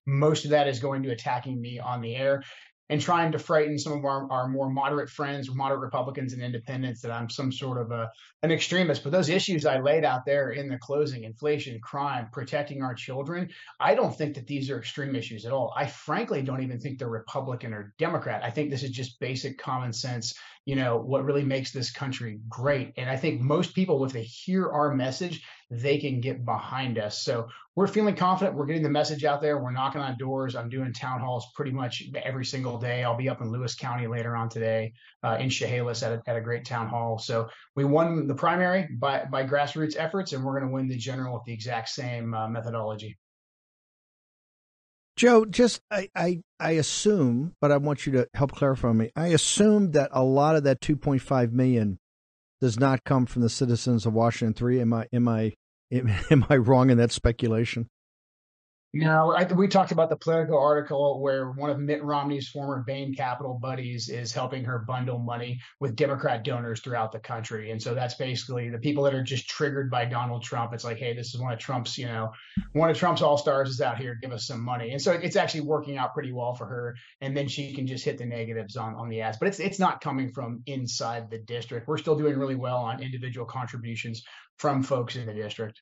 [0.06, 2.43] Most of that is going to attacking me on the air
[2.89, 7.02] and trying to frighten some of our, our more moderate friends, moderate Republicans and independents
[7.02, 8.12] that I'm some sort of a
[8.43, 9.04] an extremist.
[9.04, 13.50] But those issues I laid out there in the closing, inflation, crime, protecting our children,
[13.80, 15.73] I don't think that these are extreme issues at all.
[15.76, 18.43] I frankly don't even think they're Republican or Democrat.
[18.43, 20.36] I think this is just basic common sense
[20.67, 24.21] you know what really makes this country great and i think most people if they
[24.21, 27.21] hear our message they can get behind us.
[27.21, 28.56] So we're feeling confident.
[28.56, 29.58] We're getting the message out there.
[29.58, 30.56] We're knocking on doors.
[30.56, 33.03] I'm doing town halls pretty much every single day.
[33.03, 36.38] I'll be up in lewis county later on today uh, in chehalis at a, at
[36.38, 37.19] a great town hall.
[37.19, 40.97] So we won the primary by, by grassroots efforts and we're going to win the
[40.97, 43.17] general with the exact same uh, methodology.
[45.17, 49.10] Joe, just I, I I assume, but I want you to help clarify me.
[49.15, 51.97] I assume that a lot of that 2.5 million
[52.61, 54.81] does not come from the citizens of Washington 3.
[54.81, 55.53] Am I am I
[55.91, 57.87] am I wrong in that speculation?
[58.93, 63.13] No, I, we talked about the Politico article where one of Mitt Romney's former Bain
[63.13, 67.71] Capital buddies is helping her bundle money with Democrat donors throughout the country.
[67.71, 70.73] And so that's basically the people that are just triggered by Donald Trump.
[70.73, 72.32] It's like, hey, this is one of Trump's, you know,
[72.71, 74.15] one of Trump's all stars is out here.
[74.15, 74.91] Give us some money.
[74.91, 76.95] And so it's actually working out pretty well for her.
[77.19, 79.38] And then she can just hit the negatives on, on the ads.
[79.38, 81.89] But it's it's not coming from inside the district.
[81.89, 84.23] We're still doing really well on individual contributions
[84.58, 85.82] from folks in the district.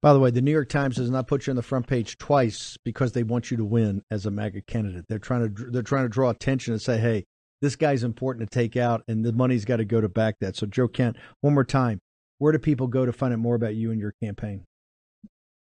[0.00, 2.18] By the way, the New York Times does not put you on the front page
[2.18, 5.06] twice because they want you to win as a MAGA candidate.
[5.08, 7.26] They're trying to they're trying to draw attention and say, "Hey,
[7.60, 10.56] this guy's important to take out, and the money's got to go to back that."
[10.56, 12.00] So, Joe Kent, one more time,
[12.38, 14.64] where do people go to find out more about you and your campaign?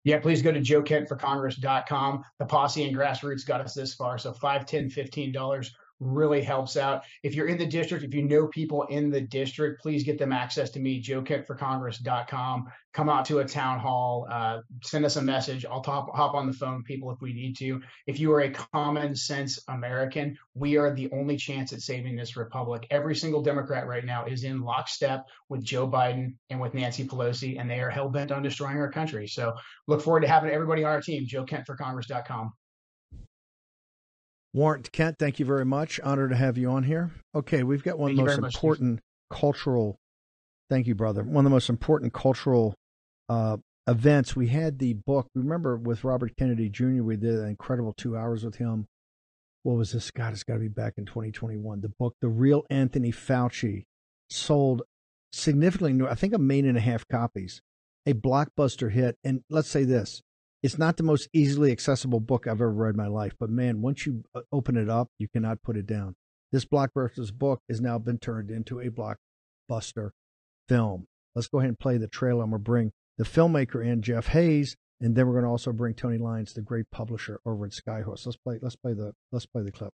[0.04, 2.24] Yeah, please go to joekentforcongress.com.
[2.38, 4.18] The posse and grassroots got us this far.
[4.18, 7.02] So five, ten, fifteen dollars really helps out.
[7.22, 10.32] If you're in the district, if you know people in the district, please get them
[10.32, 12.64] access to me, joekentforcongress.com.
[12.92, 15.66] Come out to a town hall, uh, send us a message.
[15.66, 17.80] I'll top, hop on the phone people if we need to.
[18.06, 22.37] If you are a common sense American, we are the only chance at saving this
[22.37, 22.87] republic.
[22.90, 27.61] Every single Democrat right now is in lockstep with Joe Biden and with Nancy Pelosi,
[27.61, 29.26] and they are hell bent on destroying our country.
[29.26, 29.54] So
[29.87, 32.52] look forward to having everybody on our team, joekentforcongress.com.
[34.56, 36.00] Warrant Kent, thank you very much.
[36.02, 37.11] Honor to have you on here.
[37.34, 39.98] Okay, we've got one of the most important much, cultural.
[40.70, 41.22] Thank you, brother.
[41.22, 42.74] One of the most important cultural
[43.28, 44.34] uh, events.
[44.34, 45.28] We had the book.
[45.34, 47.02] Remember with Robert Kennedy Jr.
[47.02, 48.86] We did an incredible two hours with him.
[49.62, 50.11] What was this?
[50.11, 51.82] God, it's got to be back in 2021.
[51.82, 53.84] The book, The Real Anthony Fauci,
[54.30, 54.84] sold
[55.32, 56.09] significantly.
[56.09, 57.61] I think a million and a half copies.
[58.07, 59.18] a blockbuster hit.
[59.22, 60.22] And let's say this
[60.66, 63.82] it's not the most easily accessible book I've ever read in my life, but man,
[63.82, 66.16] once you uh, open it up, you cannot put it down.
[66.50, 70.10] This blockbuster's book has now been turned into a blockbuster
[70.68, 71.06] film.
[71.36, 72.42] Let's go ahead and play the trailer.
[72.42, 75.70] I'm going to bring the filmmaker in, Jeff Hays, and then we're going to also
[75.70, 78.26] bring Tony Lyons, the great publisher over at Skyhorse.
[78.26, 78.58] Let's play.
[78.60, 79.12] Let's play the.
[79.30, 79.92] Let's play the clip.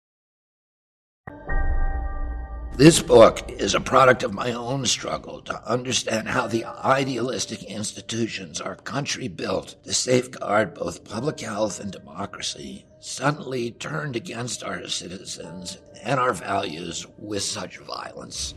[2.77, 8.61] This book is a product of my own struggle to understand how the idealistic institutions
[8.61, 15.79] our country built to safeguard both public health and democracy suddenly turned against our citizens
[16.01, 18.53] and our values with such violence.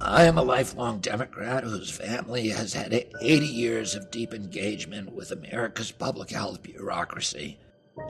[0.00, 5.30] I am a lifelong Democrat whose family has had 80 years of deep engagement with
[5.30, 7.58] America's public health bureaucracy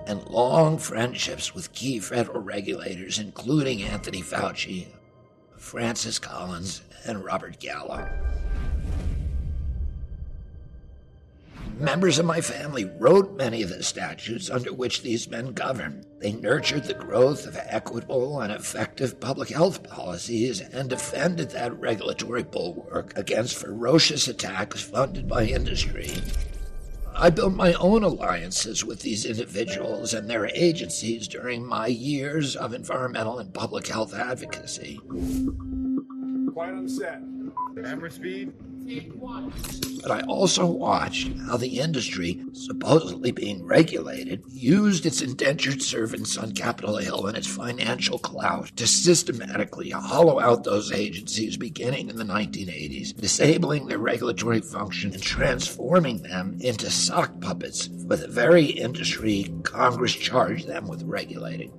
[0.06, 4.86] and long friendships with key federal regulators, including Anthony Fauci,
[5.56, 8.08] Francis Collins, and Robert Gallo.
[11.78, 16.06] Members of my family wrote many of the statutes under which these men govern.
[16.20, 22.44] They nurtured the growth of equitable and effective public health policies and defended that regulatory
[22.44, 26.12] bulwark against ferocious attacks funded by industry
[27.16, 32.74] I built my own alliances with these individuals and their agencies during my years of
[32.74, 35.00] environmental and public health advocacy.
[36.52, 37.20] Quiet on set.
[37.76, 38.52] Camera speed.
[40.02, 46.52] But I also watched how the industry, supposedly being regulated, used its indentured servants on
[46.52, 52.24] Capitol Hill and its financial clout to systematically hollow out those agencies beginning in the
[52.24, 59.54] 1980s, disabling their regulatory function and transforming them into sock puppets for the very industry
[59.62, 61.72] Congress charged them with regulating.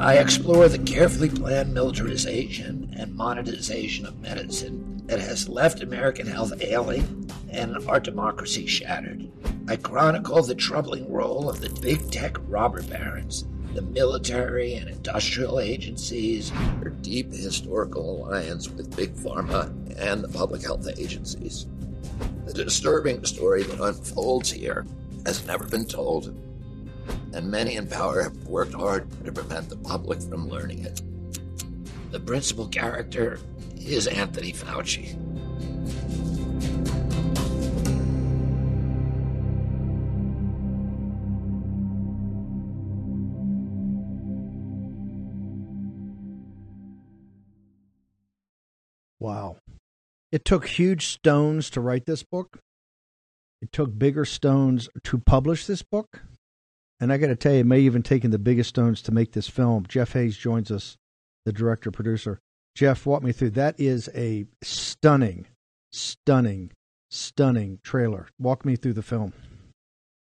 [0.00, 6.52] I explore the carefully planned militarization and monetization of medicine that has left American health
[6.60, 9.30] ailing and our democracy shattered.
[9.68, 13.44] I chronicle the troubling role of the big tech robber barons,
[13.74, 20.62] the military and industrial agencies, their deep historical alliance with Big Pharma and the public
[20.62, 21.66] health agencies.
[22.46, 24.86] The disturbing story that unfolds here
[25.26, 26.34] has never been told
[27.34, 31.02] and many in power have worked hard to prevent the public from learning it.
[32.12, 33.40] The principal character
[33.86, 35.18] is Anthony Fauci.
[49.20, 49.56] Wow.
[50.30, 52.58] It took huge stones to write this book.
[53.62, 56.22] It took bigger stones to publish this book.
[57.00, 59.32] And I got to tell you, it may even taken the biggest stones to make
[59.32, 59.86] this film.
[59.88, 60.98] Jeff Hays joins us,
[61.46, 62.40] the director producer.
[62.74, 63.50] Jeff, walk me through.
[63.50, 65.46] That is a stunning,
[65.92, 66.72] stunning,
[67.08, 68.26] stunning trailer.
[68.38, 69.32] Walk me through the film.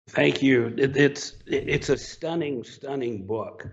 [0.09, 0.73] Thank you.
[0.77, 3.67] It, it's it's a stunning, stunning book.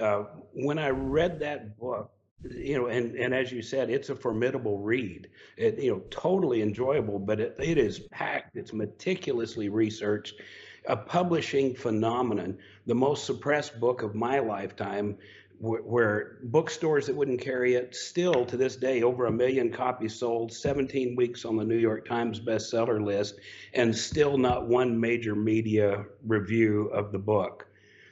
[0.00, 2.10] Uh, when I read that book,
[2.42, 5.28] you know, and and as you said, it's a formidable read.
[5.58, 8.56] It, you know, totally enjoyable, but it, it is packed.
[8.56, 10.34] It's meticulously researched
[10.86, 15.16] a publishing phenomenon, the most suppressed book of my lifetime,
[15.60, 20.52] where, bookstores that wouldn't carry it still to this day, over a million copies sold,
[20.52, 23.40] 17 weeks on the New York Times bestseller list,
[23.72, 27.66] and still not one major media review of the book.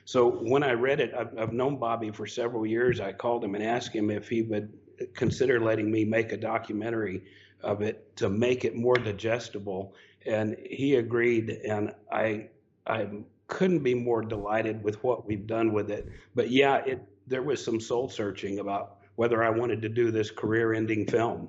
[0.04, 3.00] So when I read it, I've, I've known Bobby for several years.
[3.00, 4.72] I called him and asked him if he would
[5.14, 7.24] consider letting me make a documentary
[7.62, 9.94] of it to make it more digestible
[10.26, 12.48] and he agreed and i
[12.86, 13.06] I
[13.48, 16.08] couldn't be more delighted with what we've done with it.
[16.34, 20.30] But yeah, it there was some soul searching about whether I wanted to do this
[20.30, 21.48] career-ending film.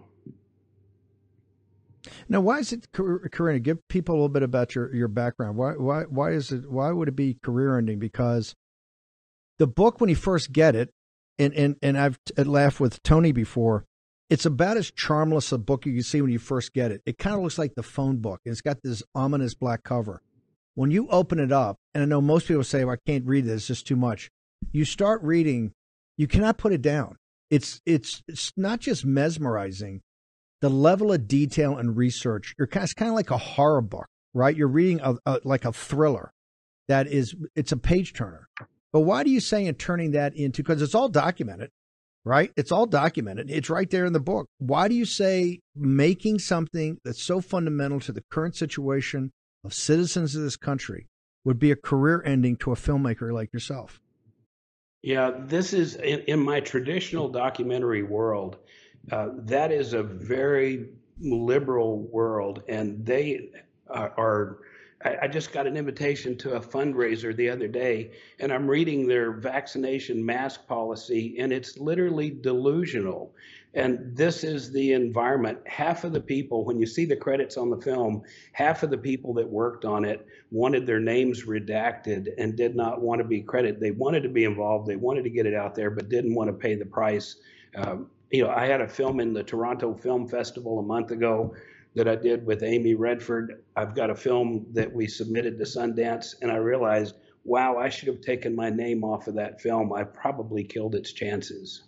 [2.27, 3.59] Now, why is it career?
[3.59, 5.55] Give people a little bit about your, your background.
[5.57, 6.69] Why why why is it?
[6.69, 7.99] Why would it be career ending?
[7.99, 8.55] Because
[9.57, 10.89] the book, when you first get it,
[11.39, 13.86] and and and I've laughed with Tony before.
[14.29, 17.01] It's about as charmless a book you can see when you first get it.
[17.05, 18.41] It kind of looks like the phone book.
[18.45, 20.21] It's got this ominous black cover
[20.75, 23.45] when you open it up, and I know most people say, well, I can't read
[23.45, 24.31] this, it's just too much.
[24.72, 25.74] You start reading,
[26.18, 27.18] you cannot put it down.
[27.49, 30.01] It's it's it's not just mesmerizing.
[30.61, 33.82] The level of detail and research, you're kind of, it's kind of like a horror
[33.82, 34.55] book, right?
[34.55, 36.32] You're reading a, a, like a thriller
[36.88, 38.47] that is it's a page turner.
[38.93, 41.70] But why do you say in turning that into because it's all documented,
[42.24, 42.51] right?
[42.55, 43.51] It's all documented.
[43.51, 44.47] It's right there in the book.
[44.59, 49.32] Why do you say making something that's so fundamental to the current situation
[49.64, 51.07] of citizens of this country
[51.43, 53.99] would be a career ending to a filmmaker like yourself.
[55.04, 58.58] Yeah, this is in, in my traditional documentary world.
[59.12, 60.88] Uh, that is a very
[61.20, 63.49] liberal world, and they
[63.89, 64.58] are, are
[65.04, 69.34] I, just got an invitation to a fundraiser the other day, and I'm reading their
[69.34, 73.36] vaccination mask policy, and it's literally delusional.
[73.76, 75.57] And this is the environment.
[75.65, 78.21] Half of the people, when you see the credits on the film,
[78.51, 83.01] half of the people that worked on it wanted their names redacted and did not
[83.01, 83.80] want to be credited.
[83.80, 86.49] They wanted to be involved, they wanted to get it out there, but didn't want
[86.49, 87.38] to pay the price.
[87.76, 91.55] Um, you know, I had a film in the Toronto Film Festival a month ago
[91.95, 93.63] that I did with Amy Redford.
[93.76, 98.07] I've got a film that we submitted to Sundance, and I realized, wow, I should
[98.07, 99.93] have taken my name off of that film.
[99.93, 101.84] I probably killed its chances.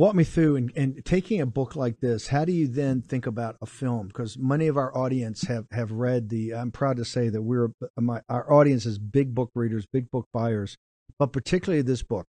[0.00, 3.26] Walk me through and, and taking a book like this, how do you then think
[3.26, 4.06] about a film?
[4.06, 7.68] Because many of our audience have, have read the, I'm proud to say that we're,
[7.98, 10.78] my, our audience is big book readers, big book buyers,
[11.18, 12.24] but particularly this book.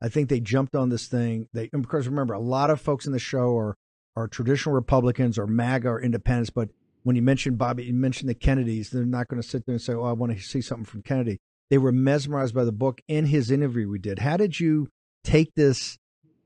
[0.00, 1.48] I think they jumped on this thing.
[1.52, 3.76] They, because remember, a lot of folks in the show are
[4.14, 6.50] are traditional Republicans or MAGA or independents.
[6.50, 6.68] But
[7.02, 9.82] when you mentioned Bobby, you mentioned the Kennedys, they're not going to sit there and
[9.82, 13.00] say, "Oh, I want to see something from Kennedy." They were mesmerized by the book
[13.08, 14.20] and his interview we did.
[14.20, 14.86] How did you
[15.24, 15.98] take this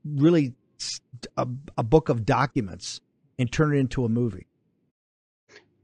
[0.03, 0.55] really
[1.37, 3.01] a, a book of documents
[3.37, 4.47] and turn it into a movie?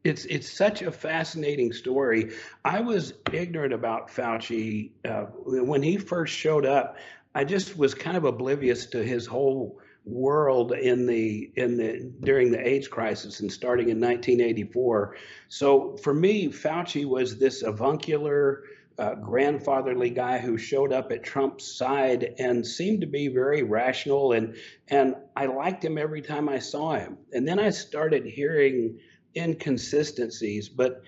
[0.08, 2.32] it's it's such a fascinating story.
[2.64, 6.98] I was ignorant about Fauci uh, when he first showed up.
[7.36, 12.52] I just was kind of oblivious to his whole world in the in the during
[12.52, 15.18] the AIDS crisis and starting in 1984.
[15.50, 18.64] So for me, Fauci was this avuncular,
[19.00, 24.32] uh, grandfatherly guy who showed up at Trump's side and seemed to be very rational
[24.32, 24.56] and
[24.88, 27.18] and I liked him every time I saw him.
[27.32, 29.00] And then I started hearing
[29.36, 31.04] inconsistencies, but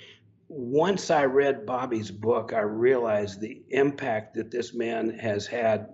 [0.48, 5.90] once I read Bobby's book, I realized the impact that this man has had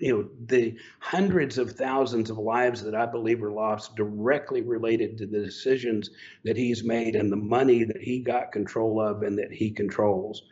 [0.00, 5.18] you know the hundreds of thousands of lives that I believe were lost directly related
[5.18, 6.10] to the decisions
[6.44, 10.42] that he's made and the money that he got control of and that he controls.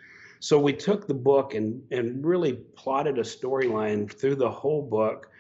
[0.41, 5.31] So we took the book and and really plotted a storyline through the whole book.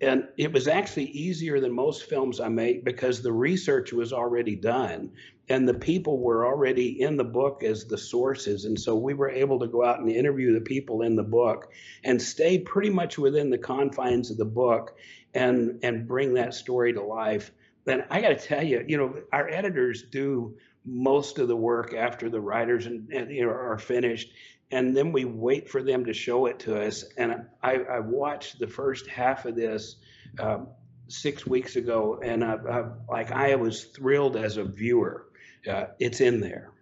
[0.00, 4.56] And it was actually easier than most films I make because the research was already
[4.56, 5.12] done
[5.48, 9.30] and the people were already in the book as the sources and so we were
[9.30, 11.72] able to go out and interview the people in the book
[12.04, 14.96] and stay pretty much within the confines of the book
[15.34, 17.52] and and bring that story to life
[17.86, 21.94] and i got to tell you you know our editors do most of the work
[21.94, 24.30] after the writers and, and you know are finished.
[24.70, 27.04] And then we wait for them to show it to us.
[27.18, 29.96] And i, I watched the first half of this
[30.40, 30.68] um,
[31.08, 35.26] six weeks ago and I, I, like i was thrilled as a viewer.
[35.70, 36.72] Uh, it's in there.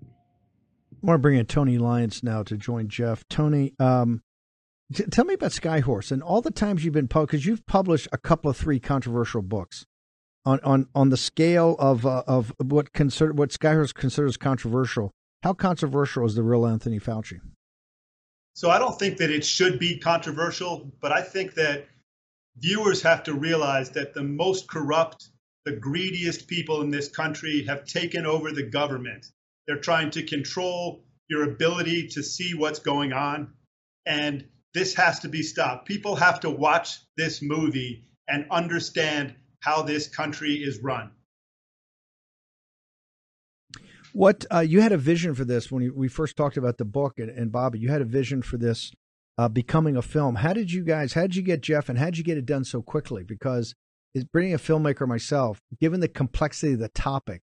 [0.00, 3.24] I want to bring in Tony Lyons now to join Jeff.
[3.28, 4.22] Tony, um,
[4.94, 8.06] t- tell me about Skyhorse and all the times you've been published, because you've published
[8.12, 9.84] a couple of three controversial books
[10.44, 15.10] on on on the scale of uh, of what consider what Skyhorse considers controversial.
[15.42, 17.40] How controversial is the real Anthony Fauci?
[18.54, 21.86] So I don't think that it should be controversial, but I think that
[22.58, 25.30] viewers have to realize that the most corrupt
[25.64, 29.26] the greediest people in this country have taken over the government.
[29.66, 33.52] They're trying to control your ability to see what's going on.
[34.04, 35.86] And this has to be stopped.
[35.86, 41.10] People have to watch this movie and understand how this country is run.
[44.12, 47.14] What uh, you had a vision for this when we first talked about the book,
[47.18, 48.92] and, and Bobby, you had a vision for this
[49.38, 50.34] uh, becoming a film.
[50.34, 51.14] How did you guys?
[51.14, 53.22] How did you get Jeff, and how did you get it done so quickly?
[53.22, 53.74] Because
[54.14, 57.40] is bringing a filmmaker myself, given the complexity of the topic,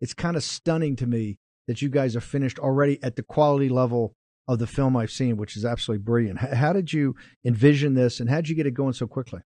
[0.00, 1.38] it's kind of stunning to me
[1.68, 4.14] that you guys are finished already at the quality level
[4.48, 6.38] of the film I've seen, which is absolutely brilliant.
[6.38, 7.14] How did you
[7.44, 9.40] envision this and how did you get it going so quickly?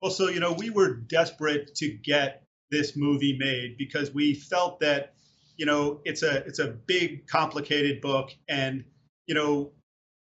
[0.00, 4.80] Well, so, you know, we were desperate to get this movie made because we felt
[4.80, 5.14] that,
[5.56, 8.30] you know, it's a it's a big, complicated book.
[8.48, 8.84] And,
[9.26, 9.72] you know,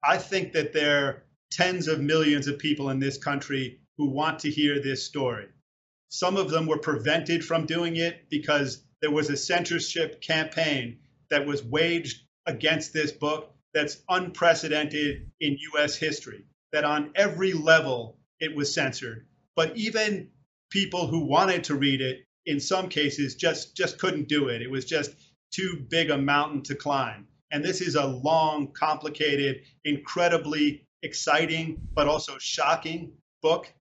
[0.04, 4.40] I think that there are tens of millions of people in this country who want
[4.40, 5.48] to hear this story.
[6.10, 11.00] Some of them were prevented from doing it because there was a censorship campaign
[11.30, 18.20] that was waged against this book that's unprecedented in US history, that on every level
[18.40, 19.26] it was censored.
[19.56, 20.30] But even
[20.70, 24.62] people who wanted to read it, in some cases, just, just couldn't do it.
[24.62, 25.12] It was just
[25.52, 27.28] too big a mountain to climb.
[27.52, 33.72] And this is a long, complicated, incredibly exciting, but also shocking book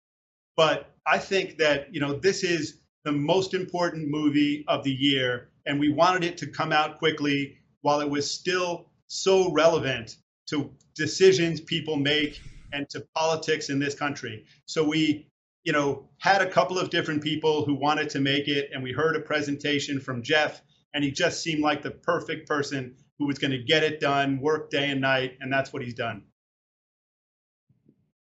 [0.57, 5.51] but I think that, you know, this is the most important movie of the year,
[5.67, 10.17] and we wanted it to come out quickly while it was still so relevant
[10.49, 12.41] to decisions people make
[12.73, 14.45] and to politics in this country.
[14.67, 15.27] So we
[15.65, 18.93] you know, had a couple of different people who wanted to make it, and we
[18.93, 20.61] heard a presentation from Jeff,
[20.95, 24.41] and he just seemed like the perfect person who was going to get it done,
[24.41, 26.25] work day and night, and that's what he's done.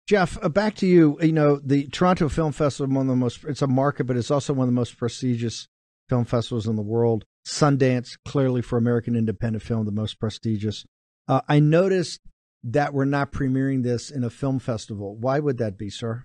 [0.08, 1.18] Jeff, uh, back to you.
[1.20, 4.30] You know, the Toronto Film Festival, one of the most, it's a market, but it's
[4.30, 5.68] also one of the most prestigious
[6.08, 7.24] film festivals in the world.
[7.46, 10.86] Sundance, clearly for American independent film, the most prestigious.
[11.26, 12.20] Uh, I noticed
[12.64, 15.14] that we're not premiering this in a film festival.
[15.16, 16.24] Why would that be, sir?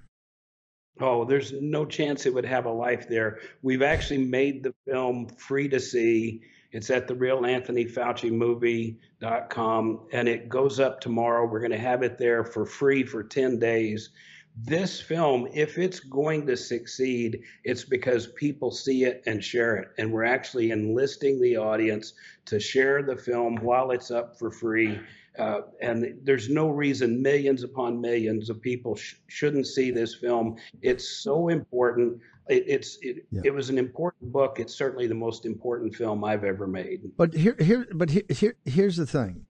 [0.99, 3.39] Oh, there's no chance it would have a life there.
[3.61, 6.41] We've actually made the film free to see.
[6.71, 11.47] It's at the real Anthony Fauci movie.com and it goes up tomorrow.
[11.47, 14.11] We're going to have it there for free for 10 days.
[14.55, 19.87] This film, if it's going to succeed, it's because people see it and share it.
[19.97, 22.13] And we're actually enlisting the audience
[22.45, 24.99] to share the film while it's up for free
[25.37, 30.57] uh, and there's no reason millions upon millions of people sh- shouldn't see this film.
[30.81, 32.19] It's so important.
[32.49, 33.41] It, it's it, yeah.
[33.45, 34.59] it was an important book.
[34.59, 37.01] It's certainly the most important film I've ever made.
[37.17, 39.45] But here, here, but here, here here's the thing.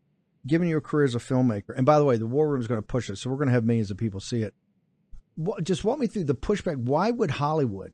[0.46, 2.82] Given your career as a filmmaker, and by the way, the War Room is going
[2.82, 4.54] to push it, so we're going to have millions of people see it.
[5.64, 6.78] Just walk me through the pushback.
[6.78, 7.94] Why would Hollywood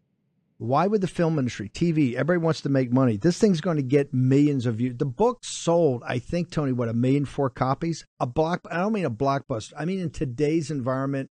[0.59, 3.15] why would the film industry, TV, everybody wants to make money?
[3.15, 4.97] This thing's going to get millions of views.
[4.97, 8.05] The book sold, I think, Tony, what a million four copies.
[8.19, 8.59] A block.
[8.69, 9.71] I don't mean a blockbuster.
[9.77, 11.29] I mean in today's environment,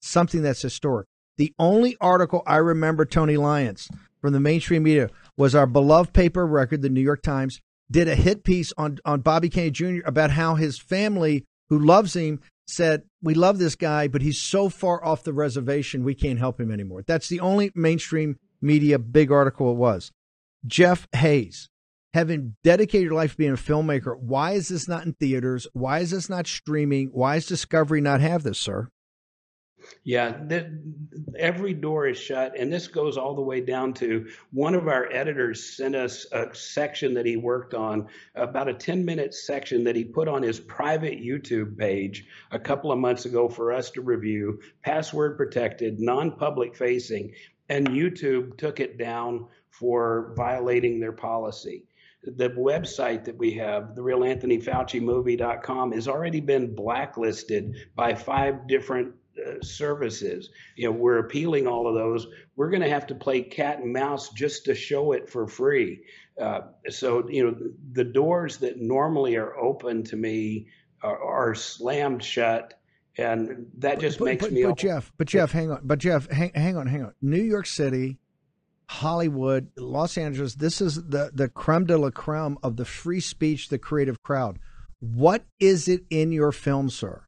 [0.00, 1.06] something that's historic.
[1.36, 3.90] The only article I remember, Tony Lyons,
[4.22, 7.60] from the mainstream media was our beloved paper record, the New York Times,
[7.90, 10.06] did a hit piece on on Bobby Kennedy Jr.
[10.06, 14.70] about how his family, who loves him, said, We love this guy, but he's so
[14.70, 17.02] far off the reservation, we can't help him anymore.
[17.06, 20.12] That's the only mainstream media big article it was.
[20.66, 21.68] Jeff Hays,
[22.14, 25.66] having dedicated your life to being a filmmaker, why is this not in theaters?
[25.72, 27.08] Why is this not streaming?
[27.08, 28.88] Why is Discovery not have this, sir?
[30.04, 30.36] Yeah,
[31.36, 35.10] every door is shut, and this goes all the way down to one of our
[35.12, 39.96] editors sent us a section that he worked on, about a 10 minute section that
[39.96, 44.02] he put on his private YouTube page a couple of months ago for us to
[44.02, 47.32] review, password protected, non public facing
[47.72, 51.86] and YouTube took it down for violating their policy.
[52.22, 58.14] The website that we have, the real Anthony Fauci movie.com, has already been blacklisted by
[58.14, 60.50] five different uh, services.
[60.76, 62.26] You know, we're appealing all of those.
[62.56, 66.02] We're going to have to play cat and mouse just to show it for free.
[66.38, 66.60] Uh,
[66.90, 67.56] so, you know,
[67.92, 70.68] the doors that normally are open to me
[71.02, 72.74] are, are slammed shut
[73.18, 74.64] and that just but, makes but, me.
[74.64, 77.14] But Jeff, but Jeff, hang on, but Jeff, hang, hang on, hang on.
[77.20, 78.18] New York City,
[78.88, 80.54] Hollywood, Los Angeles.
[80.54, 84.58] This is the the creme de la creme of the free speech, the creative crowd.
[85.00, 87.24] What is it in your film, sir,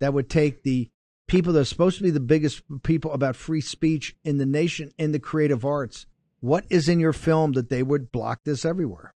[0.00, 0.88] that would take the
[1.26, 4.92] people that are supposed to be the biggest people about free speech in the nation
[4.98, 6.06] in the creative arts?
[6.40, 9.12] What is in your film that they would block this everywhere?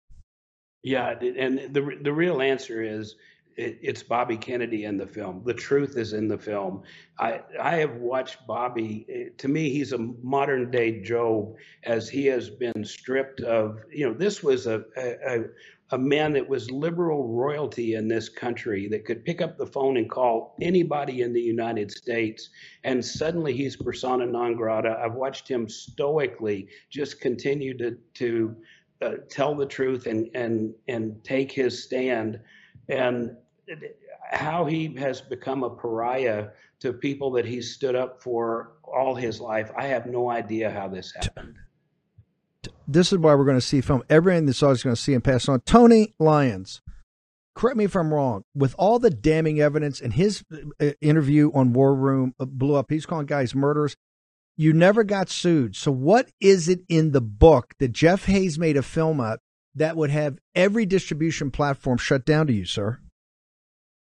[0.82, 3.16] Yeah, and the the real answer is
[3.56, 5.42] it, it's Bobby Kennedy in the film.
[5.44, 6.82] The truth is in the film.
[7.18, 9.06] I I have watched Bobby.
[9.08, 13.80] Eh, to me, he's a modern day Job, as he has been stripped of.
[13.90, 15.44] You know, this was a a,
[15.90, 19.96] a man that was liberal royalty in this country that could pick up the phone
[19.96, 22.50] and call anybody in the United States,
[22.84, 24.98] and suddenly he's persona non grata.
[25.02, 28.56] I've watched him stoically just continue to to
[29.00, 32.40] uh, tell the truth and and and take his stand
[32.88, 33.36] and
[34.30, 36.48] how he has become a pariah
[36.80, 39.70] to people that he stood up for all his life.
[39.76, 41.56] I have no idea how this happened.
[42.88, 44.02] This is why we're going to see film.
[44.10, 45.60] Everyone this audience is going to see and pass on.
[45.60, 46.82] Tony Lyons,
[47.54, 48.44] correct me if I'm wrong.
[48.54, 50.44] With all the damning evidence in his
[50.80, 53.96] uh, interview on War Room uh, blew up, he's calling guys murderers.
[54.56, 55.76] You never got sued.
[55.76, 59.40] So what is it in the book that Jeff Hays made a film up
[59.74, 63.00] that would have every distribution platform shut down to you, sir?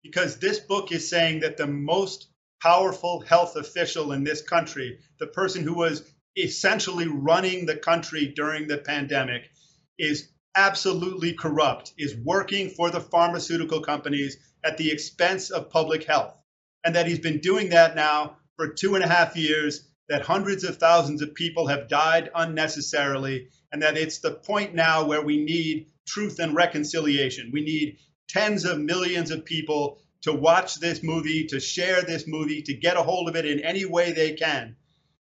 [0.05, 2.27] Because this book is saying that the most
[2.61, 6.03] powerful health official in this country, the person who was
[6.37, 9.49] essentially running the country during the pandemic,
[9.97, 16.35] is absolutely corrupt, is working for the pharmaceutical companies at the expense of public health.
[16.83, 20.63] And that he's been doing that now for two and a half years, that hundreds
[20.63, 25.43] of thousands of people have died unnecessarily, and that it's the point now where we
[25.43, 27.49] need truth and reconciliation.
[27.51, 27.97] We need
[28.27, 32.97] tens of millions of people to watch this movie, to share this movie, to get
[32.97, 34.75] a hold of it in any way they can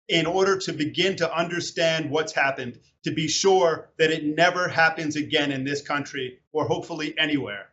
[0.08, 5.16] in order to begin to understand what's happened, to be sure that it never happens
[5.16, 7.70] again in this country or hopefully anywhere.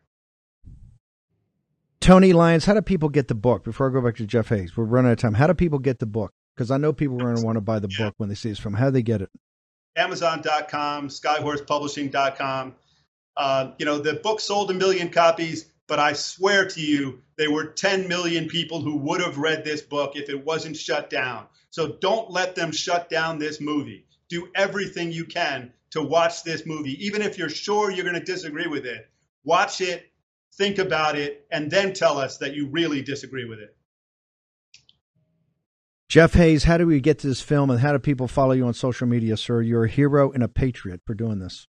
[2.01, 3.63] Tony Lyons, how do people get the book?
[3.63, 5.35] Before I go back to Jeff Hays, we're running out of time.
[5.35, 6.33] How do people get the book?
[6.55, 8.07] Because I know people are going to want to buy the yeah.
[8.07, 8.73] book when they see this from.
[8.73, 9.29] How do they get it?
[9.95, 12.75] Amazon.com, SkyHorsePublishing.com.
[13.35, 17.51] Uh, you know, the book sold a million copies, but I swear to you, there
[17.51, 21.47] were 10 million people who would have read this book if it wasn't shut down.
[21.71, 24.05] So don't let them shut down this movie.
[24.29, 28.23] Do everything you can to watch this movie, even if you're sure you're going to
[28.23, 29.09] disagree with it.
[29.43, 30.11] Watch it,
[30.55, 33.75] think about it, and then tell us that you really disagree with it.
[36.09, 38.67] Jeff Hays, how do we get to this film and how do people follow you
[38.67, 39.61] on social media, sir?
[39.61, 41.67] You're a hero and a patriot for doing this.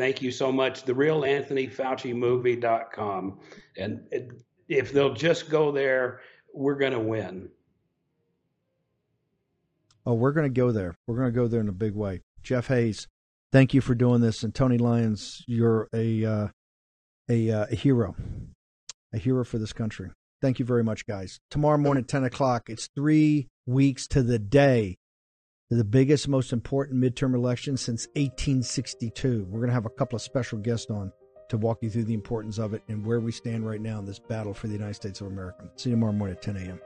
[0.00, 0.84] Thank you so much.
[0.84, 3.38] The real Anthony Fauci movie.com.
[3.76, 4.00] And
[4.66, 6.20] if they'll just go there,
[6.54, 7.50] we're going to win.
[10.06, 10.96] Oh, we're going to go there.
[11.06, 12.22] We're going to go there in a big way.
[12.42, 13.08] Jeff Hays,
[13.52, 14.42] thank you for doing this.
[14.42, 16.48] And Tony Lyons, you're a, uh,
[17.28, 18.16] a, uh, a hero,
[19.12, 20.08] a hero for this country.
[20.40, 21.40] Thank you very much, guys.
[21.50, 24.96] Tomorrow morning, 10 o'clock, it's three weeks to the day
[25.76, 29.46] the biggest, most important midterm election since 1862.
[29.48, 31.12] We're going to have a couple of special guests on
[31.48, 34.04] to walk you through the importance of it and where we stand right now in
[34.04, 35.70] this battle for the United States of America.
[35.76, 36.80] See you tomorrow morning at 10 a.m.